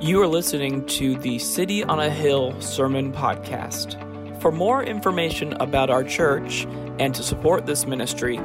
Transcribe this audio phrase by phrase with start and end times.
[0.00, 4.00] You are listening to the City on a Hill Sermon Podcast.
[4.40, 6.68] For more information about our church
[7.00, 8.38] and to support this ministry,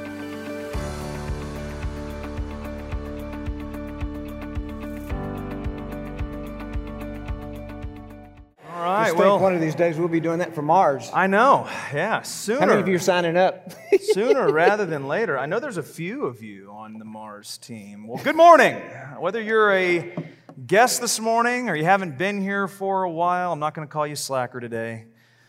[9.40, 11.10] One of these days we'll be doing that for Mars.
[11.14, 11.66] I know.
[11.94, 12.20] Yeah.
[12.22, 12.60] Sooner.
[12.60, 13.72] How many of you are signing up?
[14.12, 15.38] sooner rather than later.
[15.38, 18.06] I know there's a few of you on the Mars team.
[18.06, 18.76] Well, good morning.
[19.18, 20.14] Whether you're a
[20.66, 23.92] guest this morning or you haven't been here for a while, I'm not going to
[23.92, 25.06] call you slacker today.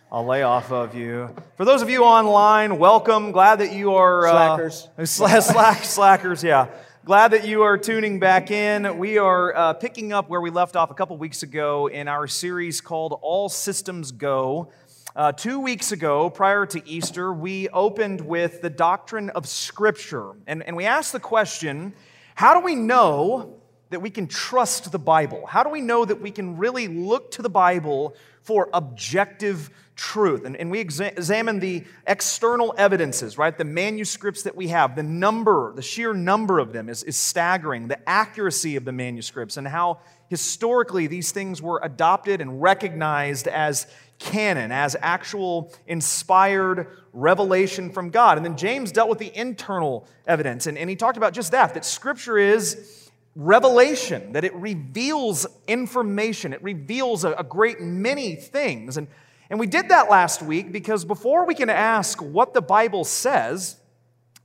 [0.10, 1.36] I'll lay off of you.
[1.58, 3.34] For those of you online, welcome.
[3.34, 4.90] Glad that you are uh, Slackers.
[5.00, 6.68] Sla- slack, slackers, yeah.
[7.04, 9.00] Glad that you are tuning back in.
[9.00, 12.28] We are uh, picking up where we left off a couple weeks ago in our
[12.28, 14.72] series called All Systems Go.
[15.16, 20.34] Uh, two weeks ago, prior to Easter, we opened with the doctrine of Scripture.
[20.46, 21.94] And, and we asked the question
[22.36, 23.56] how do we know
[23.90, 25.48] that we can trust the Bible?
[25.48, 30.46] How do we know that we can really look to the Bible for objective truth?
[30.46, 33.58] And, and we exa- examined the external evidences, right?
[33.58, 37.88] The manuscripts that we have, the number, the sheer number of them is, is staggering,
[37.88, 43.88] the accuracy of the manuscripts, and how historically these things were adopted and recognized as
[44.18, 48.38] canon, as actual inspired revelation from God.
[48.38, 51.74] And then James dealt with the internal evidence, and, and he talked about just that,
[51.74, 58.98] that Scripture is revelation, that it reveals information, it reveals a, a great many things.
[58.98, 59.08] And,
[59.52, 63.76] and we did that last week because before we can ask what the Bible says,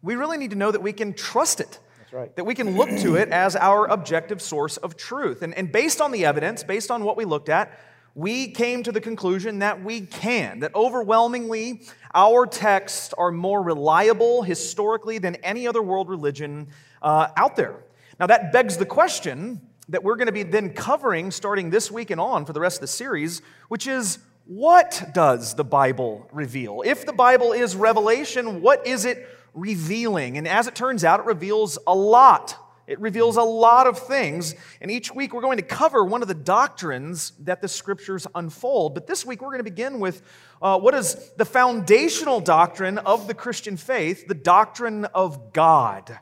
[0.02, 1.78] we really need to know that we can trust it.
[2.00, 2.34] That's right.
[2.34, 5.42] That we can look to it as our objective source of truth.
[5.42, 7.78] And, and based on the evidence, based on what we looked at,
[8.16, 14.42] we came to the conclusion that we can, that overwhelmingly our texts are more reliable
[14.42, 16.66] historically than any other world religion
[17.00, 17.76] uh, out there.
[18.18, 22.10] Now, that begs the question that we're going to be then covering starting this week
[22.10, 26.82] and on for the rest of the series, which is what does the Bible reveal?
[26.84, 30.38] If the Bible is revelation, what is it revealing?
[30.38, 32.56] And as it turns out, it reveals a lot.
[32.86, 34.54] It reveals a lot of things.
[34.80, 38.94] And each week we're going to cover one of the doctrines that the scriptures unfold.
[38.94, 40.22] But this week we're going to begin with
[40.62, 46.20] uh, what is the foundational doctrine of the Christian faith, the doctrine of God.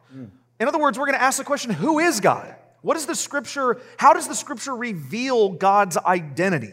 [0.59, 2.57] In other words, we're going to ask the question who is God?
[2.81, 3.81] What is the scripture?
[3.99, 6.73] How does the scripture reveal God's identity?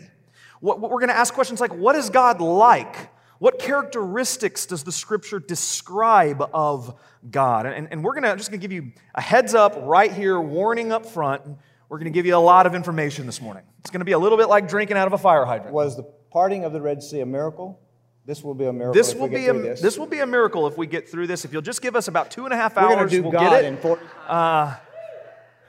[0.61, 3.09] What, what we're going to ask questions like what is God like?
[3.39, 6.97] What characteristics does the scripture describe of
[7.29, 7.65] God?
[7.65, 10.91] And, and we're gonna, just going to give you a heads up right here, warning
[10.91, 11.41] up front.
[11.89, 13.63] We're going to give you a lot of information this morning.
[13.79, 15.73] It's going to be a little bit like drinking out of a fire hydrant.
[15.73, 17.79] Was the parting of the Red Sea a miracle?
[18.25, 18.93] This will be a miracle.
[18.93, 19.81] This if will we get be a this.
[19.81, 21.43] this will be a miracle if we get through this.
[21.43, 23.23] If you'll just give us about two and a half hours, We're going to do
[23.23, 23.67] we'll God get it.
[23.67, 24.03] in 40.
[24.27, 24.75] Uh,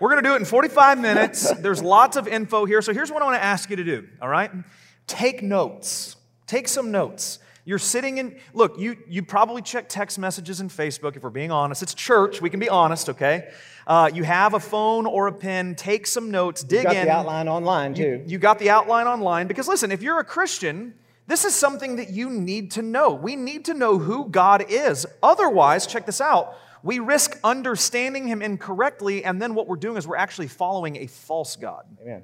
[0.03, 1.49] We're going to do it in 45 minutes.
[1.61, 2.83] There's lots of info here.
[2.83, 4.51] So here's what I want to ask you to do, all right?
[5.07, 6.17] Take notes.
[6.49, 7.39] Take some notes.
[7.65, 11.53] You're sitting in, look, you, you probably check text messages and Facebook if we're being
[11.53, 11.85] honest.
[11.85, 12.43] It's church.
[12.43, 13.53] We can be honest, okay?
[13.87, 15.77] Uh, you have a phone or a pen.
[15.77, 16.65] Take some notes.
[16.65, 17.07] Dig got in.
[17.07, 18.25] the outline online You, too.
[18.27, 20.95] you got the outline online because listen, if you're a Christian,
[21.29, 23.15] this is something that you need to know.
[23.15, 25.07] We need to know who God is.
[25.23, 26.57] Otherwise, check this out.
[26.83, 31.07] We risk understanding him incorrectly, and then what we're doing is we're actually following a
[31.07, 31.85] false God.
[32.03, 32.23] Amen.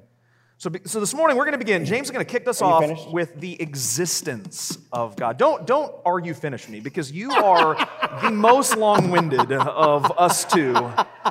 [0.57, 1.85] So, so this morning we're going to begin.
[1.85, 3.09] James is going to kick us off finished?
[3.11, 5.37] with the existence of God.
[5.37, 7.75] Don't don't argue finish me because you are
[8.21, 10.73] the most long-winded of us two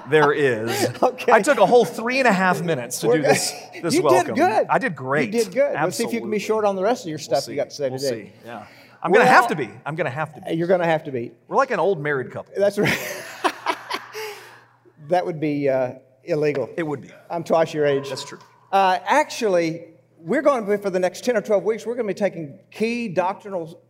[0.08, 0.88] there is.
[1.02, 1.30] Okay.
[1.30, 3.52] I took a whole three and a half minutes to We're do this.
[3.82, 4.34] This you welcome.
[4.34, 4.66] did good.
[4.70, 5.26] I did great.
[5.34, 5.76] You did good.
[5.76, 5.84] Absolutely.
[5.84, 7.60] Let's see if you can be short on the rest of your stuff We'll you
[7.60, 8.32] got to say We'll today.
[8.42, 8.46] see.
[8.46, 8.66] Yeah.
[9.02, 9.70] I'm going to have to be.
[9.86, 10.54] I'm going to have to be.
[10.54, 11.32] You're going to have to be.
[11.46, 12.52] We're like an old married couple.
[12.56, 13.24] That's right.
[15.08, 15.94] that would be uh,
[16.24, 16.68] illegal.
[16.76, 17.10] It would be.
[17.30, 18.08] I'm twice your age.
[18.08, 18.38] That's true.
[18.72, 19.84] Uh, actually,
[20.18, 22.18] we're going to be, for the next 10 or 12 weeks, we're going to be
[22.18, 23.80] taking key doctrinal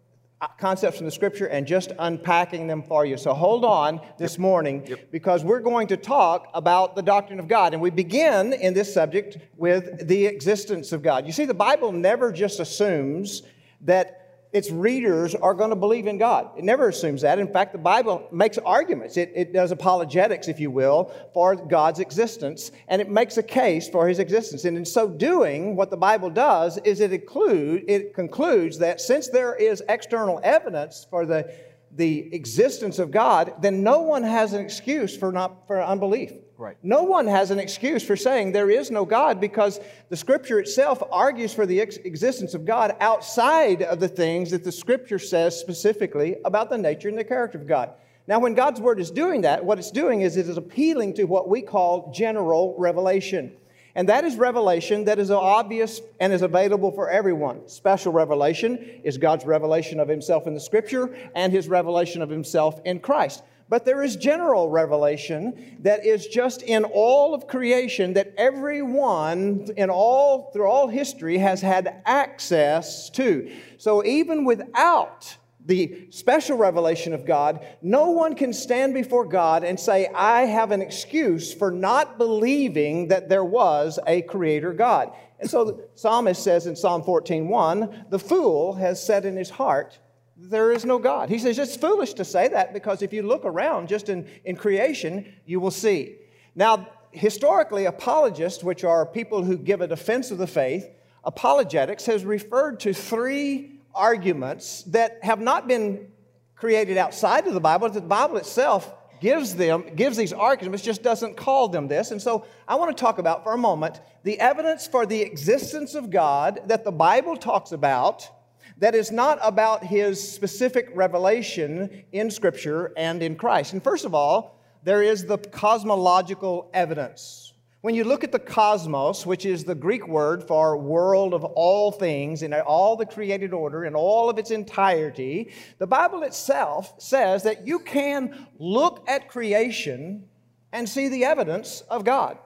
[0.40, 3.16] uh, concepts from the scripture and just unpacking them for you.
[3.16, 7.72] So hold on this morning because we're going to talk about the doctrine of God.
[7.72, 11.26] And we begin in this subject with the existence of God.
[11.26, 13.42] You see, the Bible never just assumes
[13.80, 16.50] that its readers are going to believe in God.
[16.56, 17.38] It never assumes that.
[17.38, 19.16] In fact, the Bible makes arguments.
[19.16, 23.88] It, it does apologetics, if you will, for God's existence, and it makes a case
[23.88, 24.64] for his existence.
[24.64, 29.28] And in so doing, what the Bible does is it, include, it concludes that since
[29.28, 31.54] there is external evidence for the,
[31.94, 36.32] the existence of God, then no one has an excuse for, not, for unbelief.
[36.58, 36.76] Right.
[36.82, 39.78] No one has an excuse for saying there is no God because
[40.08, 44.64] the Scripture itself argues for the ex- existence of God outside of the things that
[44.64, 47.90] the Scripture says specifically about the nature and the character of God.
[48.26, 51.24] Now, when God's Word is doing that, what it's doing is it is appealing to
[51.24, 53.52] what we call general revelation.
[53.94, 57.68] And that is revelation that is obvious and is available for everyone.
[57.68, 62.80] Special revelation is God's revelation of Himself in the Scripture and His revelation of Himself
[62.84, 63.44] in Christ.
[63.68, 69.90] But there is general revelation that is just in all of creation that everyone in
[69.90, 73.50] all through all history has had access to.
[73.76, 75.36] So even without
[75.66, 80.70] the special revelation of God, no one can stand before God and say, I have
[80.70, 85.12] an excuse for not believing that there was a creator God.
[85.38, 89.98] And so the psalmist says in Psalm 14:1, the fool has said in his heart,
[90.40, 91.28] there is no God.
[91.28, 94.54] He says it's foolish to say that because if you look around just in, in
[94.54, 96.16] creation, you will see.
[96.54, 100.88] Now, historically, apologists, which are people who give a defense of the faith,
[101.24, 106.06] apologetics has referred to three arguments that have not been
[106.54, 111.36] created outside of the Bible, the Bible itself gives them gives these arguments just doesn't
[111.36, 114.86] call them this and so i want to talk about for a moment the evidence
[114.86, 118.30] for the existence of god that the bible talks about
[118.76, 123.72] that is not about his specific revelation in Scripture and in Christ.
[123.72, 127.48] And first of all, there is the cosmological evidence.
[127.80, 131.92] When you look at the cosmos, which is the Greek word for world of all
[131.92, 137.44] things, in all the created order, in all of its entirety, the Bible itself says
[137.44, 140.28] that you can look at creation
[140.72, 142.38] and see the evidence of God.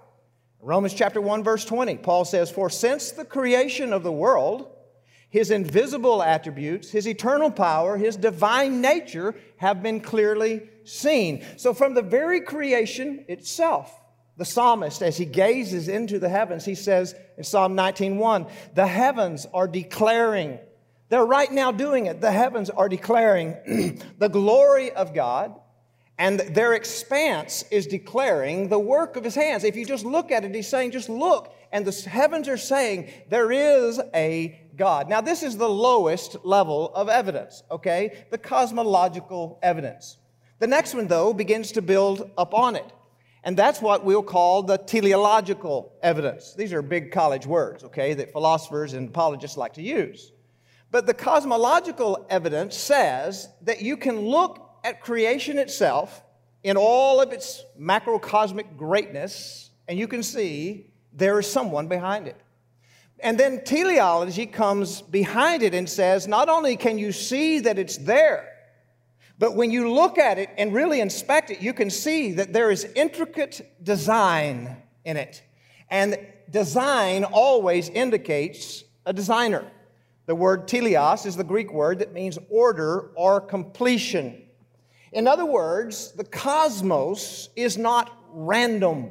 [0.60, 4.70] Romans chapter 1, verse 20, Paul says, For since the creation of the world,
[5.32, 11.42] his invisible attributes, his eternal power, his divine nature have been clearly seen.
[11.56, 13.98] So, from the very creation itself,
[14.36, 19.46] the psalmist, as he gazes into the heavens, he says in Psalm 19:1, the heavens
[19.54, 20.58] are declaring,
[21.08, 22.20] they're right now doing it.
[22.20, 25.58] The heavens are declaring the glory of God,
[26.22, 29.64] and their expanse is declaring the work of his hands.
[29.64, 33.10] If you just look at it, he's saying, just look, and the heavens are saying,
[33.28, 35.08] there is a God.
[35.08, 38.24] Now, this is the lowest level of evidence, okay?
[38.30, 40.16] The cosmological evidence.
[40.60, 42.92] The next one, though, begins to build upon it.
[43.42, 46.54] And that's what we'll call the teleological evidence.
[46.54, 50.30] These are big college words, okay, that philosophers and apologists like to use.
[50.92, 56.22] But the cosmological evidence says that you can look at creation itself
[56.62, 62.40] in all of its macrocosmic greatness, and you can see there is someone behind it.
[63.20, 67.96] And then teleology comes behind it and says not only can you see that it's
[67.98, 68.48] there,
[69.38, 72.70] but when you look at it and really inspect it, you can see that there
[72.70, 75.42] is intricate design in it.
[75.90, 76.16] And
[76.50, 79.70] design always indicates a designer.
[80.26, 84.42] The word teleos is the Greek word that means order or completion.
[85.12, 89.10] In other words, the cosmos is not random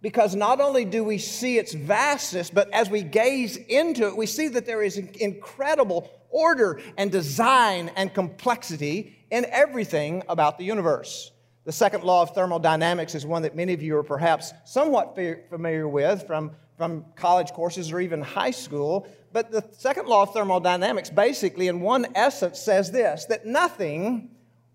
[0.00, 4.26] because not only do we see its vastness, but as we gaze into it, we
[4.26, 11.30] see that there is incredible order and design and complexity in everything about the universe.
[11.64, 15.18] The second law of thermodynamics is one that many of you are perhaps somewhat
[15.48, 19.08] familiar with from, from college courses or even high school.
[19.32, 24.33] But the second law of thermodynamics basically, in one essence, says this that nothing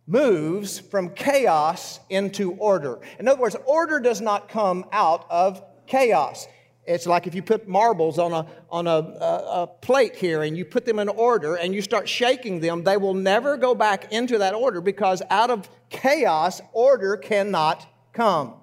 [0.10, 3.00] moves from chaos into order.
[3.20, 6.48] In other words, order does not come out of chaos.
[6.86, 10.58] It's like if you put marbles on a, on a, a, a, plate here and
[10.58, 14.12] you put them in order and you start shaking them, they will never go back
[14.12, 18.56] into that order because out of chaos, order cannot come.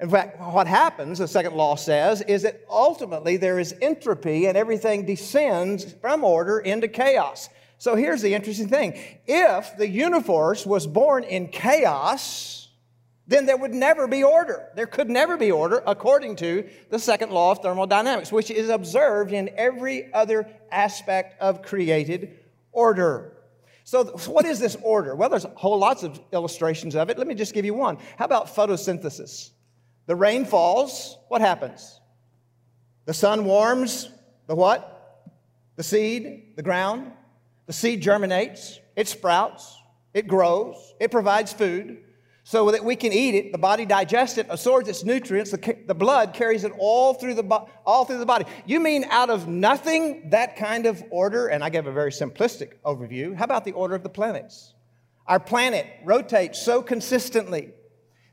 [0.00, 4.58] In fact, what happens, the second law says, is that ultimately there is entropy and
[4.58, 7.48] everything descends from order into chaos.
[7.82, 8.96] So here's the interesting thing
[9.26, 12.68] if the universe was born in chaos,
[13.26, 14.68] then there would never be order.
[14.76, 19.32] There could never be order according to the second law of thermodynamics, which is observed
[19.32, 22.38] in every other aspect of created
[22.70, 23.32] order.
[23.82, 25.16] So, what is this order?
[25.16, 27.18] Well, there's whole lots of illustrations of it.
[27.18, 27.98] Let me just give you one.
[28.16, 29.50] How about photosynthesis?
[30.06, 32.00] The rain falls, what happens?
[33.06, 34.08] The sun warms
[34.46, 35.26] the what?
[35.74, 37.10] The seed, the ground.
[37.72, 39.78] The seed germinates, it sprouts,
[40.12, 42.04] it grows, it provides food
[42.44, 43.50] so that we can eat it.
[43.50, 45.52] The body digests it, absorbs its nutrients.
[45.52, 48.44] The, the blood carries it all through the, all through the body.
[48.66, 51.46] You mean out of nothing, that kind of order?
[51.46, 53.34] And I gave a very simplistic overview.
[53.34, 54.74] How about the order of the planets?
[55.26, 57.72] Our planet rotates so consistently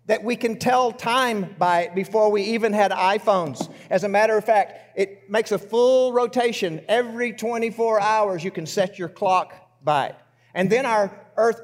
[0.09, 3.71] that we can tell time by it before we even had iPhones.
[3.91, 8.43] As a matter of fact, it makes a full rotation every 24 hours.
[8.43, 10.15] You can set your clock by it.
[10.55, 11.61] And then our Earth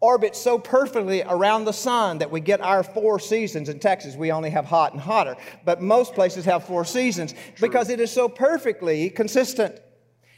[0.00, 3.68] orbits so perfectly around the sun that we get our four seasons.
[3.68, 7.90] In Texas, we only have hot and hotter, but most places have four seasons because
[7.90, 9.78] it is so perfectly consistent.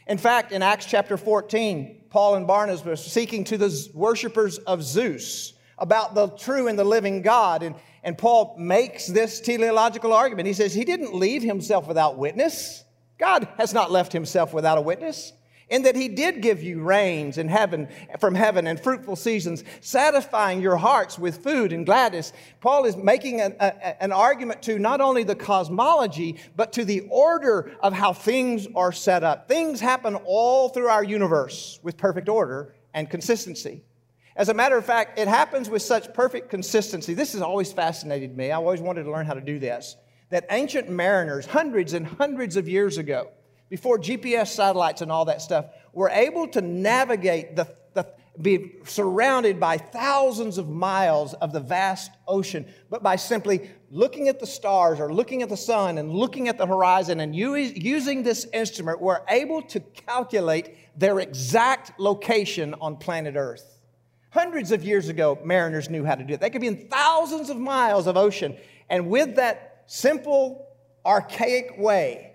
[0.07, 4.83] In fact, in Acts chapter 14, Paul and Barnabas were seeking to the worshippers of
[4.83, 7.63] Zeus about the true and the living God.
[7.63, 10.47] And, and Paul makes this teleological argument.
[10.47, 12.83] He says he didn't leave himself without witness.
[13.17, 15.33] God has not left himself without a witness
[15.69, 17.87] in that he did give you rains in heaven
[18.19, 23.39] from heaven and fruitful seasons satisfying your hearts with food and gladness paul is making
[23.39, 28.13] an, a, an argument to not only the cosmology but to the order of how
[28.13, 33.83] things are set up things happen all through our universe with perfect order and consistency
[34.35, 37.13] as a matter of fact it happens with such perfect consistency.
[37.13, 38.51] This has always fascinated me.
[38.51, 39.95] I always wanted to learn how to do this.
[40.29, 43.31] That ancient mariners hundreds and hundreds of years ago
[43.69, 48.05] before GPS satellites and all that stuff, were able to navigate the, the,
[48.41, 54.39] be surrounded by thousands of miles of the vast ocean, but by simply looking at
[54.39, 58.45] the stars or looking at the sun and looking at the horizon and using this
[58.53, 63.78] instrument, were able to calculate their exact location on planet Earth.
[64.31, 66.39] Hundreds of years ago, mariners knew how to do it.
[66.39, 68.57] They could be in thousands of miles of ocean,
[68.89, 70.67] and with that simple,
[71.05, 72.33] archaic way,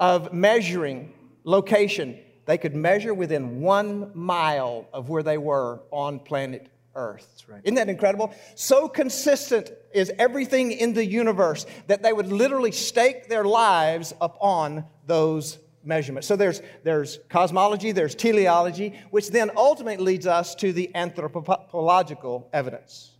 [0.00, 1.12] of measuring
[1.44, 2.18] location.
[2.46, 7.44] They could measure within one mile of where they were on planet Earth.
[7.46, 7.60] Right.
[7.62, 8.34] Isn't that incredible?
[8.56, 14.84] So consistent is everything in the universe that they would literally stake their lives upon
[15.06, 16.26] those measurements.
[16.26, 23.12] So there's, there's cosmology, there's teleology, which then ultimately leads us to the anthropological evidence.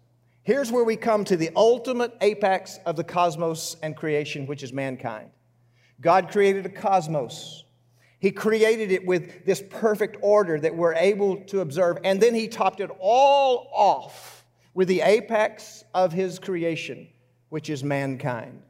[0.42, 4.72] Here's where we come to the ultimate apex of the cosmos and creation, which is
[4.72, 5.30] mankind.
[6.00, 7.64] God created a cosmos.
[8.18, 11.98] He created it with this perfect order that we're able to observe.
[12.02, 17.08] And then He topped it all off with the apex of His creation,
[17.48, 18.62] which is mankind.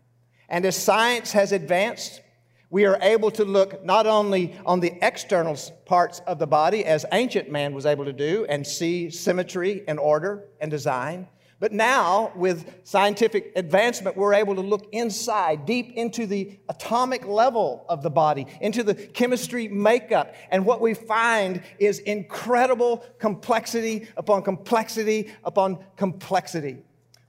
[0.48, 2.22] And as science has advanced,
[2.70, 5.56] we are able to look not only on the external
[5.86, 9.98] parts of the body, as ancient man was able to do, and see symmetry and
[9.98, 11.28] order and design,
[11.60, 17.84] but now, with scientific advancement, we're able to look inside, deep into the atomic level
[17.88, 20.36] of the body, into the chemistry makeup.
[20.52, 26.78] And what we find is incredible complexity upon complexity upon complexity.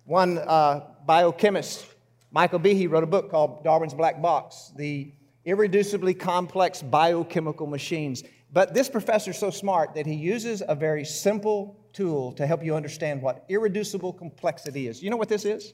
[0.06, 1.88] One uh, biochemist,
[2.32, 5.12] Michael Behe, wrote a book called Darwin's Black Box The
[5.50, 8.24] Irreducibly Complex Biochemical Machines.
[8.54, 12.64] But this professor is so smart that he uses a very simple tool to help
[12.64, 15.02] you understand what irreducible complexity is.
[15.02, 15.74] You know what this is?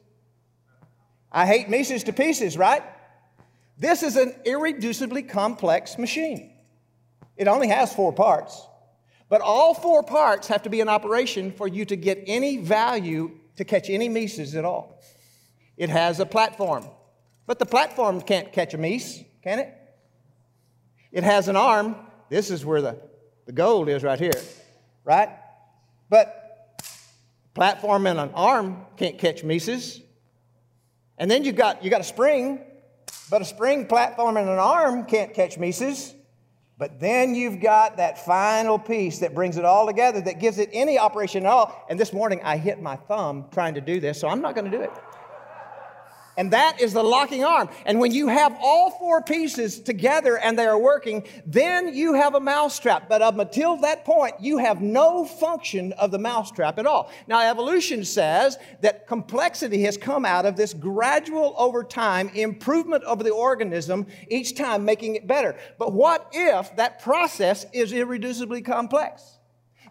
[1.29, 2.83] I hate meeces to pieces, right?
[3.77, 6.53] This is an irreducibly complex machine.
[7.35, 8.65] It only has four parts,
[9.27, 13.31] but all four parts have to be in operation for you to get any value
[13.57, 15.01] to catch any meeces at all.
[15.75, 16.85] It has a platform,
[17.45, 19.71] but the platform can't catch a meece, can it?
[21.11, 21.95] It has an arm.
[22.29, 22.99] This is where the,
[23.45, 24.33] the gold is right here,
[25.03, 25.29] right?
[26.09, 26.81] But
[27.53, 30.01] platform and an arm can't catch meeces.
[31.19, 32.59] And then you've got, you got a spring,
[33.29, 36.15] but a spring, platform, and an arm can't catch meeces.
[36.79, 40.69] But then you've got that final piece that brings it all together, that gives it
[40.73, 41.85] any operation at all.
[41.87, 44.69] And this morning I hit my thumb trying to do this, so I'm not going
[44.69, 44.91] to do it.
[46.37, 47.69] And that is the locking arm.
[47.85, 52.35] And when you have all four pieces together and they are working, then you have
[52.35, 53.07] a mousetrap.
[53.07, 57.11] But up until that point, you have no function of the mousetrap at all.
[57.27, 63.23] Now, evolution says that complexity has come out of this gradual over time improvement of
[63.23, 65.57] the organism, each time making it better.
[65.79, 69.39] But what if that process is irreducibly complex?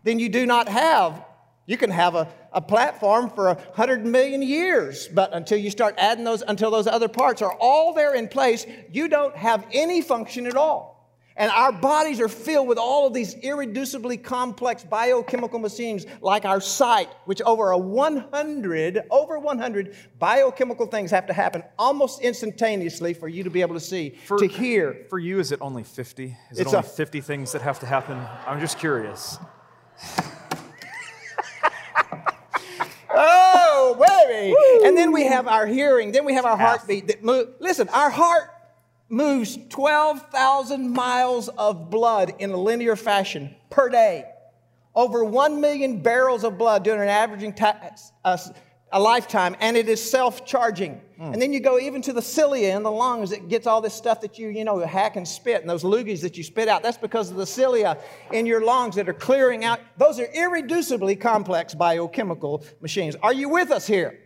[0.02, 1.24] Then you do not have
[1.66, 5.94] you can have a, a platform for a hundred million years, but until you start
[5.98, 10.02] adding those, until those other parts are all there in place, you don't have any
[10.02, 10.94] function at all.
[11.36, 16.60] And our bodies are filled with all of these irreducibly complex biochemical machines, like our
[16.60, 23.26] sight, which over a 100, over 100 biochemical things have to happen almost instantaneously for
[23.26, 25.06] you to be able to see, for, to hear.
[25.10, 26.24] For you, is it only 50?
[26.52, 28.16] Is it's it only a, 50 things that have to happen?
[28.46, 29.38] I'm just curious.
[33.16, 33.96] Oh,
[34.28, 34.50] baby.
[34.52, 34.88] Woo.
[34.88, 36.12] And then we have our hearing.
[36.12, 37.48] Then we have our heartbeat that move.
[37.60, 38.50] Listen, our heart
[39.08, 44.24] moves 12,000 miles of blood in a linear fashion per day.
[44.94, 47.78] Over 1 million barrels of blood during an averaging ta-
[48.24, 48.36] uh,
[48.94, 51.00] a lifetime, and it is self-charging.
[51.16, 51.32] Hmm.
[51.32, 53.92] And then you go even to the cilia in the lungs, it gets all this
[53.92, 56.84] stuff that you, you know, hack and spit, and those loogies that you spit out.
[56.84, 57.98] That's because of the cilia
[58.32, 59.80] in your lungs that are clearing out.
[59.98, 63.16] Those are irreducibly complex biochemical machines.
[63.20, 64.20] Are you with us here?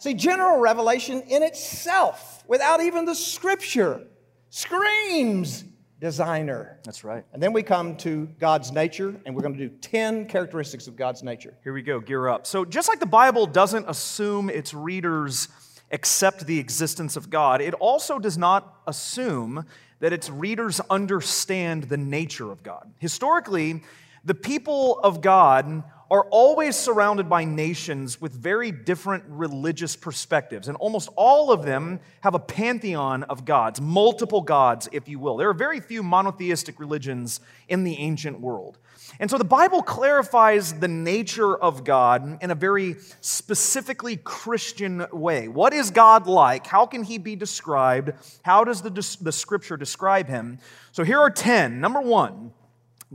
[0.00, 4.02] See, general revelation in itself, without even the scripture,
[4.50, 5.62] screams
[6.00, 6.78] designer.
[6.84, 7.24] That's right.
[7.32, 10.96] And then we come to God's nature, and we're going to do 10 characteristics of
[10.96, 11.54] God's nature.
[11.64, 12.46] Here we go, gear up.
[12.46, 15.48] So, just like the Bible doesn't assume its readers
[15.90, 19.64] accept the existence of God, it also does not assume
[20.00, 22.92] that its readers understand the nature of God.
[22.98, 23.82] Historically,
[24.24, 30.76] the people of God are always surrounded by nations with very different religious perspectives, and
[30.78, 35.36] almost all of them have a pantheon of gods, multiple gods, if you will.
[35.36, 38.78] There are very few monotheistic religions in the ancient world.
[39.20, 45.48] And so the Bible clarifies the nature of God in a very specifically Christian way.
[45.48, 46.66] What is God like?
[46.66, 48.12] How can he be described?
[48.42, 50.58] How does the, the scripture describe him?
[50.92, 51.80] So here are 10.
[51.80, 52.52] Number one,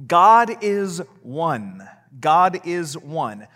[0.08, 1.88] God is one.
[2.20, 3.48] God is one.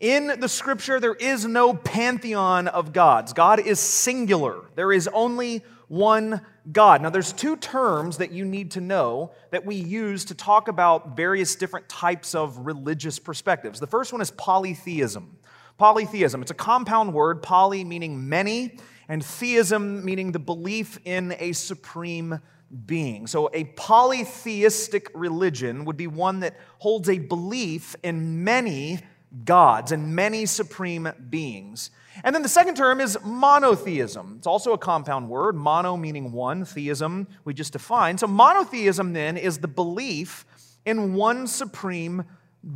[0.00, 3.32] In the scripture, there is no pantheon of gods.
[3.32, 4.62] God is singular.
[4.74, 6.40] There is only one
[6.72, 7.02] God.
[7.02, 11.16] Now, there's two terms that you need to know that we use to talk about
[11.16, 13.78] various different types of religious perspectives.
[13.78, 15.36] The first one is polytheism.
[15.78, 18.78] Polytheism, it's a compound word, poly meaning many,
[19.08, 22.40] and theism meaning the belief in a supreme
[22.86, 23.26] being.
[23.26, 29.00] So, a polytheistic religion would be one that holds a belief in many
[29.44, 31.90] gods and many supreme beings.
[32.24, 34.34] And then the second term is monotheism.
[34.38, 38.20] It's also a compound word, mono meaning one, theism we just defined.
[38.20, 40.44] So, monotheism then is the belief
[40.84, 42.24] in one supreme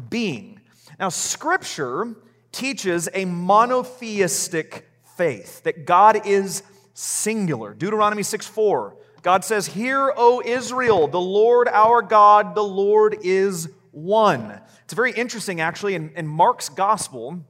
[0.08, 0.60] being.
[0.98, 2.16] Now, Scripture
[2.52, 6.62] teaches a monotheistic faith, that God is
[6.96, 7.74] singular.
[7.74, 13.68] Deuteronomy 6 4 God says, Hear, O Israel, the Lord our God, the Lord is
[13.90, 14.60] one.
[14.84, 17.40] It's very interesting, actually, in, in Mark's gospel,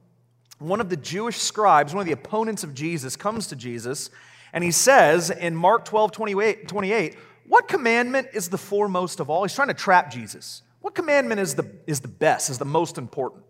[0.57, 4.09] one of the Jewish scribes, one of the opponents of Jesus, comes to Jesus
[4.53, 7.15] and he says in Mark 12 28, 28
[7.47, 9.43] What commandment is the foremost of all?
[9.43, 10.63] He's trying to trap Jesus.
[10.81, 13.43] What commandment is the, is the best, is the most important?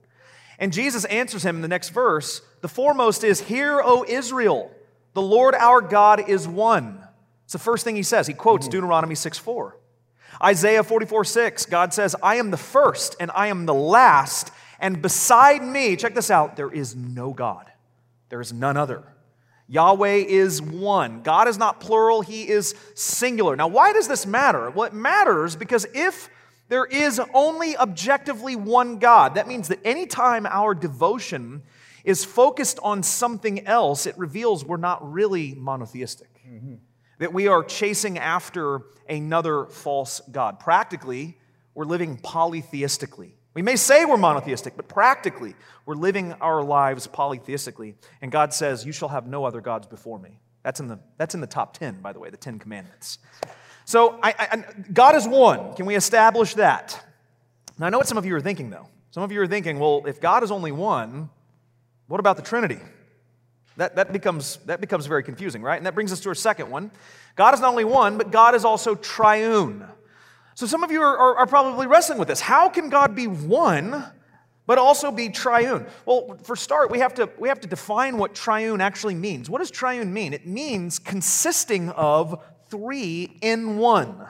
[0.60, 4.72] And Jesus answers him in the next verse The foremost is, Hear, O Israel,
[5.14, 7.04] the Lord our God is one.
[7.46, 8.28] It's the first thing he says.
[8.28, 8.72] He quotes mm-hmm.
[8.72, 9.78] Deuteronomy 6 4.
[10.44, 15.02] Isaiah 44 6, God says, I am the first and I am the last, and
[15.02, 17.72] beside me, check this out, there is no God.
[18.30, 19.04] There is none other.
[19.70, 21.24] Yahweh is one.
[21.24, 23.56] God is not plural, He is singular.
[23.56, 24.70] Now, why does this matter?
[24.70, 26.30] Well, it matters because if
[26.70, 31.64] there is only objectively one God, that means that anytime our devotion
[32.08, 36.30] is focused on something else, it reveals we're not really monotheistic.
[36.48, 36.76] Mm-hmm
[37.20, 40.60] that we are chasing after another false God.
[40.60, 41.38] Practically,
[41.74, 43.32] we're living polytheistically.
[43.54, 47.96] We may say we're monotheistic, but practically, we're living our lives polytheistically.
[48.22, 50.40] And God says, You shall have no other gods before me.
[50.64, 53.20] That's in the, that's in the top 10, by the way, the 10 commandments.
[53.86, 55.74] So, I, I, God is one.
[55.76, 57.04] Can we establish that?
[57.80, 58.88] Now, I know what some of you are thinking, though.
[59.12, 61.30] Some of you are thinking, well, if God is only one,
[62.08, 62.80] what about the Trinity?
[63.78, 65.78] That, that, becomes, that becomes very confusing, right?
[65.78, 66.92] And that brings us to our second one.
[67.36, 69.86] God is not only one, but God is also triune.
[70.56, 72.42] So some of you are, are, are probably wrestling with this.
[72.42, 74.04] How can God be one,
[74.66, 75.86] but also be triune?
[76.06, 79.48] Well, for start, we have, to, we have to define what triune actually means.
[79.48, 80.34] What does triune mean?
[80.34, 84.26] It means consisting of three in one.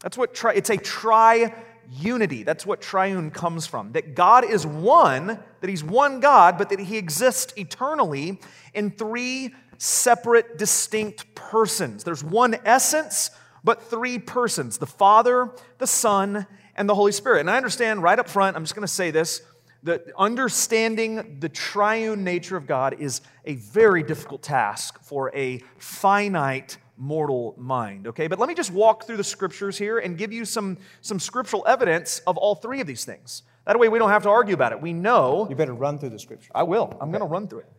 [0.00, 1.54] That's what tri, it's a tri
[1.90, 2.42] unity.
[2.42, 3.92] That's what triune comes from.
[3.92, 8.40] That God is one, that He's one God, but that He exists eternally
[8.74, 12.04] in three separate, distinct persons.
[12.04, 13.30] There's one essence,
[13.64, 17.40] but three persons the Father, the Son, and the Holy Spirit.
[17.40, 19.42] And I understand right up front, I'm just going to say this
[19.84, 26.78] that understanding the triune nature of God is a very difficult task for a finite
[26.98, 28.06] mortal mind.
[28.08, 31.20] Okay, but let me just walk through the scriptures here and give you some, some
[31.20, 33.42] scriptural evidence of all three of these things.
[33.64, 34.80] That way we don't have to argue about it.
[34.80, 35.46] We know.
[35.48, 36.50] You better run through the scripture.
[36.54, 36.84] I will.
[37.00, 37.18] I'm okay.
[37.18, 37.72] going to run through it.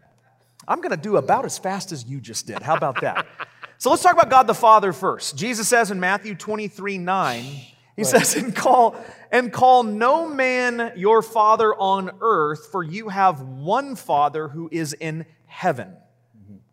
[0.67, 2.61] I'm going to do about as fast as you just did.
[2.61, 3.25] How about that?
[3.77, 5.35] so let's talk about God the Father first.
[5.35, 7.43] Jesus says in Matthew 23 9,
[7.95, 8.95] he says, and call,
[9.31, 14.93] and call no man your father on earth, for you have one Father who is
[14.93, 15.97] in heaven.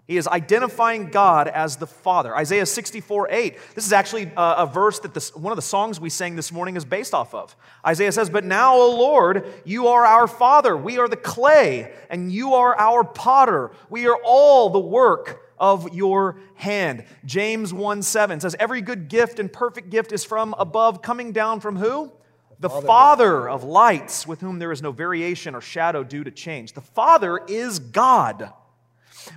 [0.06, 2.34] He is identifying God as the Father.
[2.36, 3.58] Isaiah 64 8.
[3.74, 6.52] This is actually a, a verse that this, one of the songs we sang this
[6.52, 7.56] morning is based off of.
[7.84, 10.76] Isaiah says, But now, O Lord, you are our Father.
[10.76, 13.72] We are the clay, and you are our potter.
[13.90, 17.04] We are all the work of your hand.
[17.24, 21.58] James 1 7 says, Every good gift and perfect gift is from above, coming down
[21.58, 22.12] from who?
[22.60, 22.86] The Father.
[22.86, 26.74] Father of lights, with whom there is no variation or shadow due to change.
[26.74, 28.52] The Father is God.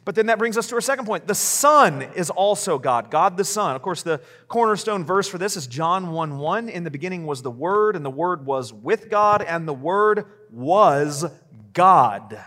[0.06, 1.28] But then that brings us to our second point.
[1.28, 3.76] The Son is also God, God the Son.
[3.76, 6.70] Of course, the cornerstone verse for this is John 1 1.
[6.70, 10.26] In the beginning was the Word, and the Word was with God, and the Word
[10.52, 11.26] was
[11.74, 12.40] God.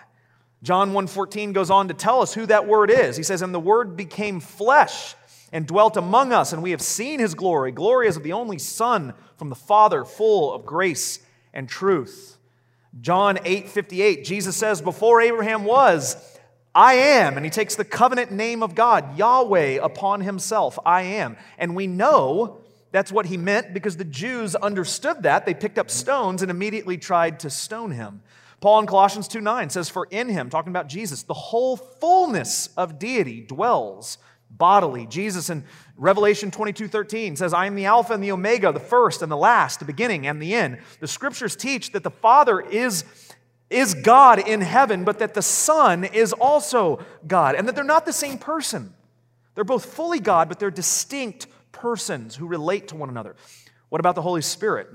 [0.63, 3.17] John 1:14 goes on to tell us who that word is.
[3.17, 5.17] He says, "And the word became flesh
[5.53, 7.73] and dwelt among us, and we have seen his glory.
[7.73, 11.19] Glory as of the only Son from the Father, full of grace
[11.53, 12.39] and truth."
[13.01, 16.17] John 8:58, Jesus says, "Before Abraham was,
[16.75, 17.37] I am.
[17.37, 20.79] And he takes the covenant name of God, Yahweh, upon himself.
[20.85, 21.37] I am.
[21.59, 22.61] And we know
[22.93, 25.47] that's what he meant because the Jews understood that.
[25.47, 28.23] They picked up stones and immediately tried to stone him.
[28.61, 32.69] Paul in Colossians 2 9 says, For in him, talking about Jesus, the whole fullness
[32.77, 34.19] of deity dwells
[34.51, 35.07] bodily.
[35.07, 35.65] Jesus in
[35.97, 39.37] Revelation 22 13 says, I am the Alpha and the Omega, the first and the
[39.37, 40.79] last, the beginning and the end.
[41.01, 43.05] The scriptures teach that the Father is
[43.73, 48.07] is God in heaven, but that the Son is also God, and that they're not
[48.07, 48.95] the same person.
[49.55, 53.37] They're both fully God, but they're distinct persons who relate to one another.
[53.89, 54.89] What about the Holy Spirit?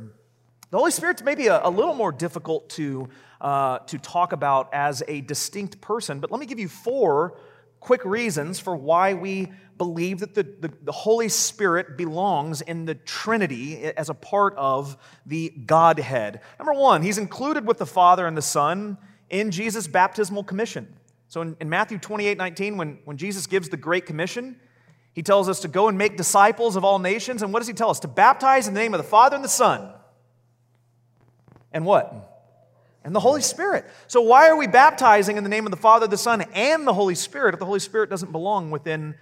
[0.70, 3.10] The Holy Spirit's maybe a, a little more difficult to,
[3.40, 7.38] uh, to talk about as a distinct person, but let me give you four
[7.80, 12.96] quick reasons for why we believe that the, the, the, Holy Spirit belongs in the
[12.96, 16.42] Trinity as a part of the Godhead.
[16.60, 18.98] Number one, he's included with the Father and the Son
[19.30, 20.94] in Jesus' baptismal commission.
[21.28, 24.60] So in, in Matthew 28 19, when, when Jesus gives the Great Commission,
[25.14, 27.42] he tells us to go and make disciples of all nations.
[27.42, 28.00] And what does he tell us?
[28.02, 29.94] To baptize in the name of the Father and the Son.
[31.72, 32.38] And what?
[33.08, 33.86] and the Holy Spirit.
[34.08, 36.94] So, why are we baptizing in the name of the Father, the Son, and the
[36.94, 39.16] Holy Spirit if the Holy Spirit doesn't belong within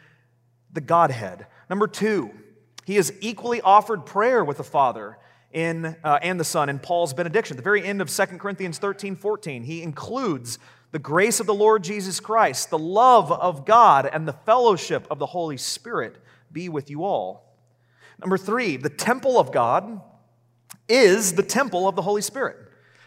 [0.75, 1.47] the Godhead?
[1.69, 2.31] Number two,
[2.85, 5.17] he is equally offered prayer with the Father
[5.51, 7.55] in, uh, and the Son in Paul's benediction.
[7.55, 10.59] At the very end of 2 Corinthians 13 14, he includes
[10.91, 15.17] the grace of the Lord Jesus Christ, the love of God, and the fellowship of
[15.17, 16.17] the Holy Spirit
[16.51, 17.57] be with you all.
[18.19, 20.01] Number three, the temple of God
[20.87, 22.57] is the temple of the Holy Spirit.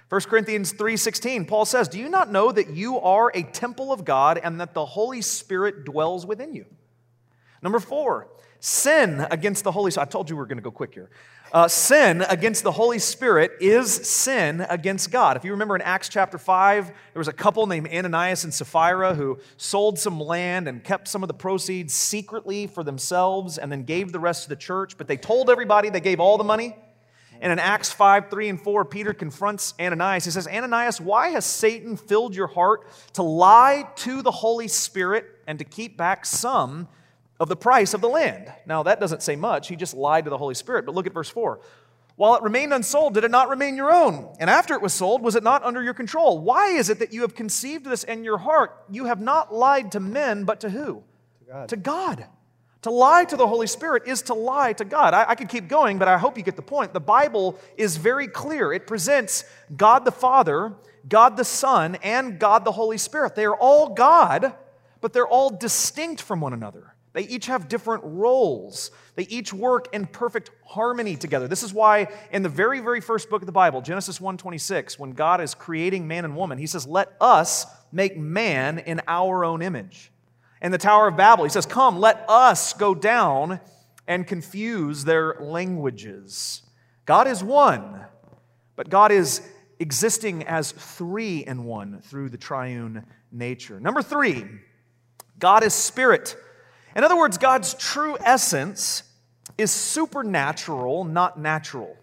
[0.08, 4.04] 1 Corinthians 3:16 Paul says, "Do you not know that you are a temple of
[4.04, 6.64] God and that the Holy Spirit dwells within you?"
[7.62, 8.28] Number 4,
[8.60, 10.08] sin against the Holy Spirit.
[10.08, 11.10] I told you we were going to go quick here.
[11.50, 15.36] Uh, sin against the Holy Spirit is sin against God.
[15.36, 19.14] If you remember in Acts chapter 5, there was a couple named Ananias and Sapphira
[19.14, 23.84] who sold some land and kept some of the proceeds secretly for themselves and then
[23.84, 24.98] gave the rest to the church.
[24.98, 26.76] But they told everybody they gave all the money.
[27.40, 30.24] And in Acts 5, 3, and 4, Peter confronts Ananias.
[30.26, 35.24] He says, Ananias, why has Satan filled your heart to lie to the Holy Spirit
[35.46, 36.88] and to keep back some
[37.40, 38.52] of the price of the land?
[38.66, 39.68] Now, that doesn't say much.
[39.68, 40.86] He just lied to the Holy Spirit.
[40.86, 41.60] But look at verse 4.
[42.16, 44.34] While it remained unsold, did it not remain your own?
[44.40, 46.40] And after it was sold, was it not under your control?
[46.40, 48.76] Why is it that you have conceived this in your heart?
[48.90, 51.04] You have not lied to men, but to who?
[51.38, 51.68] To God.
[51.68, 52.26] To God.
[52.82, 55.14] To lie to the Holy Spirit is to lie to God.
[55.14, 56.92] I, I, could keep going, but I hope you get the point.
[56.92, 58.72] The Bible is very clear.
[58.72, 59.44] It presents
[59.76, 60.74] God the Father,
[61.08, 63.34] God the Son, and God the Holy Spirit.
[63.34, 64.54] They are all God,
[65.00, 66.94] but they're all distinct from one another.
[67.18, 68.92] They each have different roles.
[69.16, 71.48] They each work in perfect harmony together.
[71.48, 75.10] This is why in the very, very first book of the Bible, Genesis 1:26, when
[75.10, 79.62] God is creating man and woman, he says, Let us make man in our own
[79.62, 80.12] image.
[80.62, 83.58] In the Tower of Babel, he says, Come, let us go down
[84.06, 86.62] and confuse their languages.
[87.04, 88.06] God is one,
[88.76, 89.42] but God is
[89.80, 93.80] existing as three in one through the triune nature.
[93.80, 94.44] Number three,
[95.40, 96.36] God is spirit.
[96.96, 99.02] In other words, God's true essence
[99.56, 101.96] is supernatural, not natural.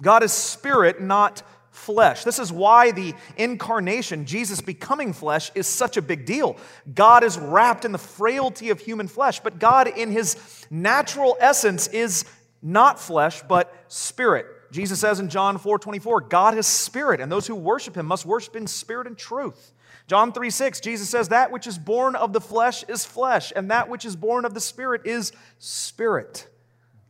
[0.00, 2.24] God is spirit, not flesh.
[2.24, 6.56] This is why the incarnation, Jesus becoming flesh, is such a big deal.
[6.92, 10.36] God is wrapped in the frailty of human flesh, but God, in his
[10.70, 12.24] natural essence, is
[12.62, 14.46] not flesh, but spirit.
[14.70, 18.26] Jesus says in John 4 24, God is spirit, and those who worship him must
[18.26, 19.72] worship in spirit and truth.
[20.10, 23.70] John 3 6, Jesus says, That which is born of the flesh is flesh, and
[23.70, 26.48] that which is born of the spirit is spirit.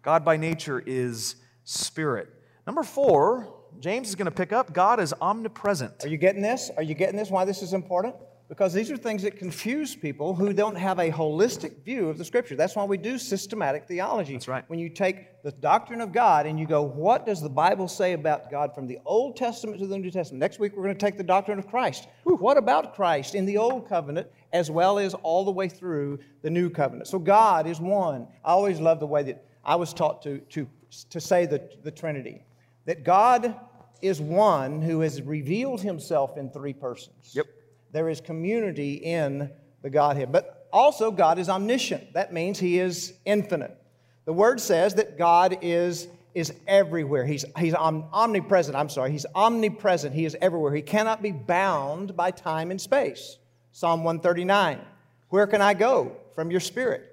[0.03, 2.29] God by nature is spirit.
[2.67, 6.05] Number four, James is going to pick up God is omnipresent.
[6.05, 6.71] Are you getting this?
[6.77, 7.31] Are you getting this?
[7.31, 8.17] Why this is important?
[8.51, 12.25] Because these are things that confuse people who don't have a holistic view of the
[12.25, 12.57] Scripture.
[12.57, 14.33] That's why we do systematic theology.
[14.33, 14.65] That's right.
[14.67, 18.13] When you take the doctrine of God and you go, what does the Bible say
[18.13, 20.41] about God from the Old Testament to the New Testament?
[20.41, 22.09] Next week, we're going to take the doctrine of Christ.
[22.25, 26.51] What about Christ in the Old Covenant as well as all the way through the
[26.51, 27.07] New Covenant?
[27.07, 28.27] So God is one.
[28.45, 30.69] I always love the way that I was taught to, to,
[31.11, 32.43] to say the, the Trinity
[32.87, 33.55] that God
[34.03, 37.31] is one who has revealed himself in three persons.
[37.33, 37.47] Yep.
[37.93, 39.51] There is community in
[39.83, 40.33] the Godhead.
[40.33, 42.13] But also, God is omniscient.
[42.13, 43.77] That means he is infinite.
[44.25, 47.25] The word says that God is, is everywhere.
[47.25, 48.77] He's, he's om- omnipresent.
[48.77, 49.11] I'm sorry.
[49.11, 50.15] He's omnipresent.
[50.15, 50.75] He is everywhere.
[50.75, 53.39] He cannot be bound by time and space.
[53.73, 54.81] Psalm 139
[55.29, 57.07] Where can I go from your spirit?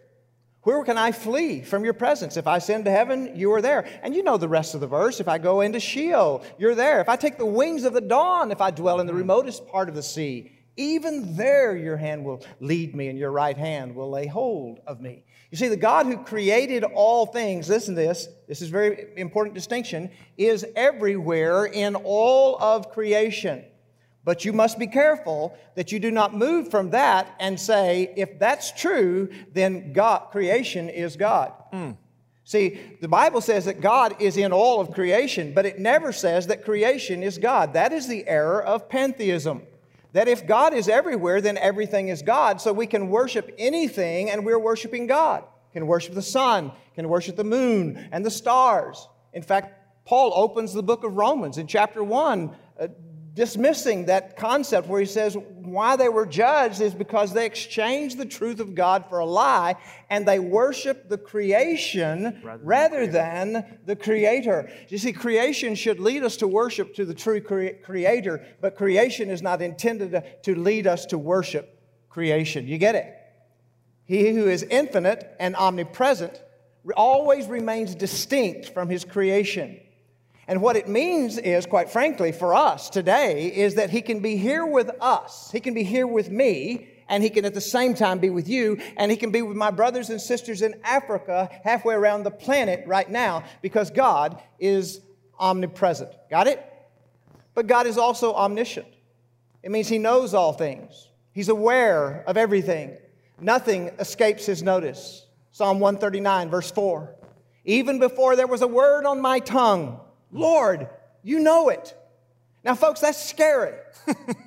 [0.62, 2.36] Where can I flee from your presence?
[2.36, 3.88] If I ascend to heaven, you are there.
[4.04, 5.22] And you know the rest of the verse.
[5.22, 7.00] If I go into Sheol, you're there.
[7.00, 9.88] If I take the wings of the dawn, if I dwell in the remotest part
[9.88, 14.10] of the sea, even there your hand will lead me and your right hand will
[14.10, 15.24] lay hold of me.
[15.52, 19.56] You see, the God who created all things, listen to this, this is very important
[19.56, 23.64] distinction, is everywhere in all of creation.
[24.26, 28.38] But you must be careful that you do not move from that and say, if
[28.40, 31.54] that's true, then God, creation is God.
[31.72, 31.92] Hmm.
[32.44, 36.48] See, the Bible says that God is in all of creation, but it never says
[36.48, 37.74] that creation is God.
[37.74, 39.64] That is the error of pantheism.
[40.18, 42.60] That if God is everywhere, then everything is God.
[42.60, 45.44] So we can worship anything and we're worshiping God.
[45.74, 49.08] Can worship the sun, can worship the moon and the stars.
[49.32, 52.50] In fact, Paul opens the book of Romans in chapter 1
[52.80, 52.88] uh,
[53.38, 58.26] dismissing that concept where he says why they were judged is because they exchanged the
[58.26, 59.76] truth of God for a lie
[60.10, 64.70] and they worship the creation rather, rather than the creator.
[64.90, 69.30] You see, creation should lead us to worship to the true cre- creator, but creation
[69.30, 72.68] is not intended to, to lead us to worship creation.
[72.68, 73.14] You get it?
[74.06, 76.42] He who is infinite and omnipresent
[76.96, 79.80] always remains distinct from his creation.
[80.48, 84.38] And what it means is, quite frankly, for us today, is that He can be
[84.38, 85.52] here with us.
[85.52, 88.48] He can be here with me, and He can at the same time be with
[88.48, 92.32] you, and He can be with my brothers and sisters in Africa, halfway around the
[92.32, 95.02] planet right now, because God is
[95.38, 96.12] omnipresent.
[96.30, 96.64] Got it?
[97.54, 98.88] But God is also omniscient.
[99.64, 102.98] It means He knows all things, He's aware of everything.
[103.40, 105.26] Nothing escapes His notice.
[105.52, 107.16] Psalm 139, verse 4.
[107.66, 110.00] Even before there was a word on my tongue,
[110.32, 110.90] Lord,
[111.24, 111.96] you know it.
[112.64, 113.76] Now, folks, that's scary.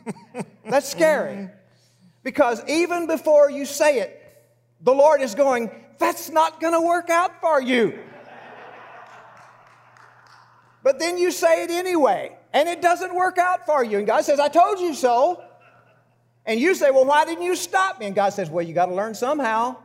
[0.64, 1.48] that's scary.
[2.22, 4.16] Because even before you say it,
[4.82, 7.98] the Lord is going, that's not going to work out for you.
[10.82, 13.98] But then you say it anyway, and it doesn't work out for you.
[13.98, 15.42] And God says, I told you so.
[16.46, 18.06] And you say, Well, why didn't you stop me?
[18.06, 19.76] And God says, Well, you got to learn somehow.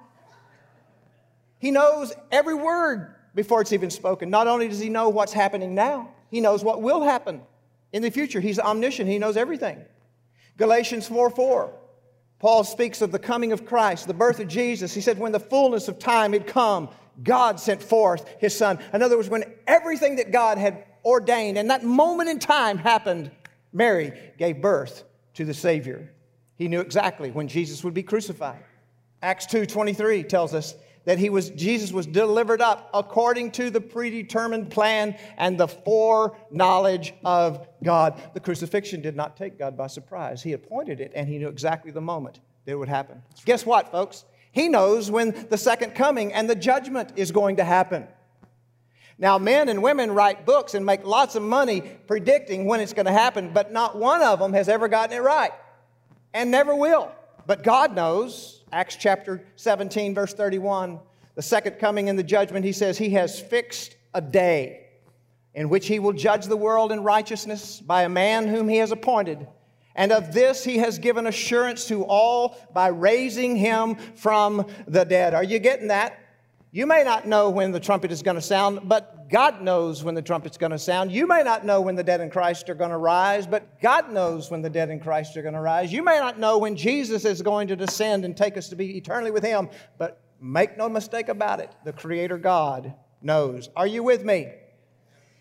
[1.59, 4.29] He knows every word before it's even spoken.
[4.29, 7.41] Not only does he know what's happening now, he knows what will happen
[7.93, 8.39] in the future.
[8.39, 9.83] He's omniscient, he knows everything.
[10.57, 11.73] Galatians 4 4.
[12.39, 14.93] Paul speaks of the coming of Christ, the birth of Jesus.
[14.93, 16.89] He said, When the fullness of time had come,
[17.23, 18.79] God sent forth his son.
[18.93, 23.31] In other words, when everything that God had ordained and that moment in time happened,
[23.71, 25.03] Mary gave birth
[25.35, 26.11] to the Savior.
[26.57, 28.63] He knew exactly when Jesus would be crucified.
[29.21, 34.69] Acts 2:23 tells us that he was Jesus was delivered up according to the predetermined
[34.69, 38.21] plan and the foreknowledge of God.
[38.33, 40.43] The crucifixion did not take God by surprise.
[40.43, 43.21] He appointed it and he knew exactly the moment that it would happen.
[43.45, 44.25] Guess what, folks?
[44.51, 48.07] He knows when the second coming and the judgment is going to happen.
[49.17, 53.05] Now, men and women write books and make lots of money predicting when it's going
[53.05, 55.51] to happen, but not one of them has ever gotten it right
[56.33, 57.11] and never will.
[57.47, 60.99] But God knows, Acts chapter 17, verse 31,
[61.35, 64.87] the second coming in the judgment, he says, He has fixed a day
[65.53, 68.91] in which He will judge the world in righteousness by a man whom He has
[68.91, 69.47] appointed.
[69.95, 75.33] And of this He has given assurance to all by raising Him from the dead.
[75.33, 76.19] Are you getting that?
[76.75, 80.13] You may not know when the trumpet is going to sound, but God knows when
[80.13, 81.09] the trumpet's going to sound.
[81.09, 84.11] You may not know when the dead in Christ are going to rise, but God
[84.11, 85.93] knows when the dead in Christ are going to rise.
[85.93, 88.97] You may not know when Jesus is going to descend and take us to be
[88.97, 93.69] eternally with Him, but make no mistake about it, the Creator God knows.
[93.77, 94.51] Are you with me?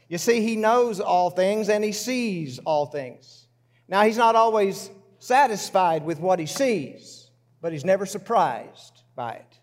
[0.09, 3.49] You see, He knows all things and He sees all things.
[3.89, 7.29] Now, He's not always satisfied with what He sees,
[7.61, 9.59] but He's never surprised by it.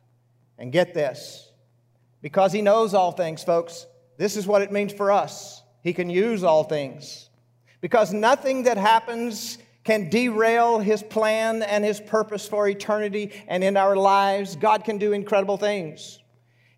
[0.57, 1.47] And get this
[2.21, 5.61] because He knows all things, folks, this is what it means for us.
[5.83, 7.29] He can use all things.
[7.81, 13.75] Because nothing that happens can derail his plan and his purpose for eternity and in
[13.77, 14.55] our lives.
[14.55, 16.19] God can do incredible things.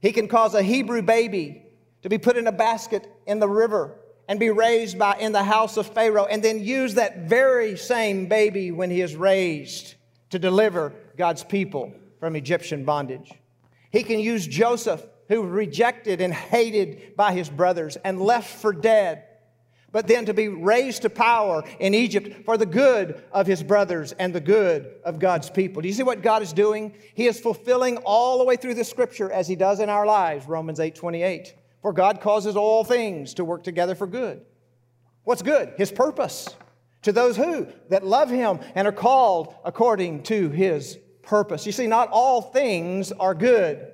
[0.01, 1.63] He can cause a Hebrew baby
[2.01, 5.43] to be put in a basket in the river and be raised by, in the
[5.43, 9.95] house of Pharaoh, and then use that very same baby when he is raised
[10.29, 13.32] to deliver God's people from Egyptian bondage.
[13.91, 19.24] He can use Joseph, who rejected and hated by his brothers and left for dead,
[19.91, 24.12] but then to be raised to power in Egypt for the good of his brothers
[24.13, 25.82] and the good of God's people.
[25.82, 26.93] Do you see what God is doing?
[27.15, 30.48] He is fulfilling all the way through the scripture as he does in our lives,
[30.48, 31.56] Romans 8 28.
[31.82, 34.46] For God causes all things to work together for good.
[35.24, 35.74] What's good?
[35.78, 36.48] His purpose.
[37.04, 37.67] To those who?
[37.89, 41.65] That love Him and are called according to His purpose.
[41.65, 43.92] You see, not all things are good.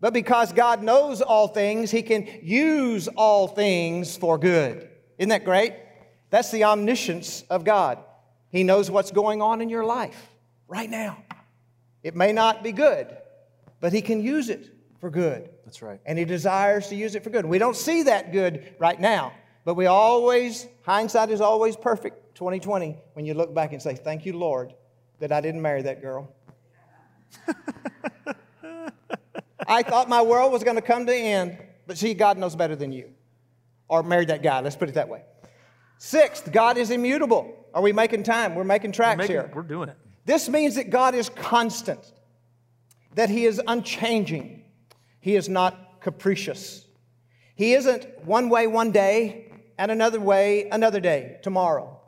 [0.00, 4.88] But because God knows all things, He can use all things for good.
[5.18, 5.74] Isn't that great?
[6.30, 7.98] That's the omniscience of God.
[8.50, 10.30] He knows what's going on in your life
[10.68, 11.18] right now.
[12.02, 13.16] It may not be good,
[13.80, 15.50] but He can use it for good.
[15.64, 16.00] That's right.
[16.04, 17.46] And He desires to use it for good.
[17.46, 19.32] We don't see that good right now,
[19.64, 24.26] but we always, hindsight is always perfect, 2020, when you look back and say, Thank
[24.26, 24.74] you, Lord,
[25.20, 26.32] that I didn't marry that girl.
[29.66, 32.56] I thought my world was going to come to an end, but see, God knows
[32.56, 33.10] better than you.
[33.88, 35.22] Or married that guy, let's put it that way.
[35.98, 37.54] Sixth, God is immutable.
[37.72, 38.54] Are we making time?
[38.54, 39.50] We're making tracks we're making, here.
[39.54, 39.96] We're doing it.
[40.24, 42.00] This means that God is constant,
[43.14, 44.64] that He is unchanging,
[45.20, 46.84] He is not capricious.
[47.54, 52.00] He isn't one way one day and another way another day, tomorrow.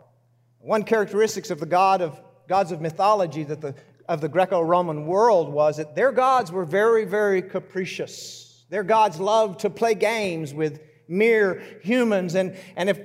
[0.60, 3.74] One characteristics of the God of gods of mythology that the
[4.08, 8.64] of the Greco-Roman world was that their gods were very, very capricious.
[8.70, 12.98] Their gods loved to play games with mere humans, and, and if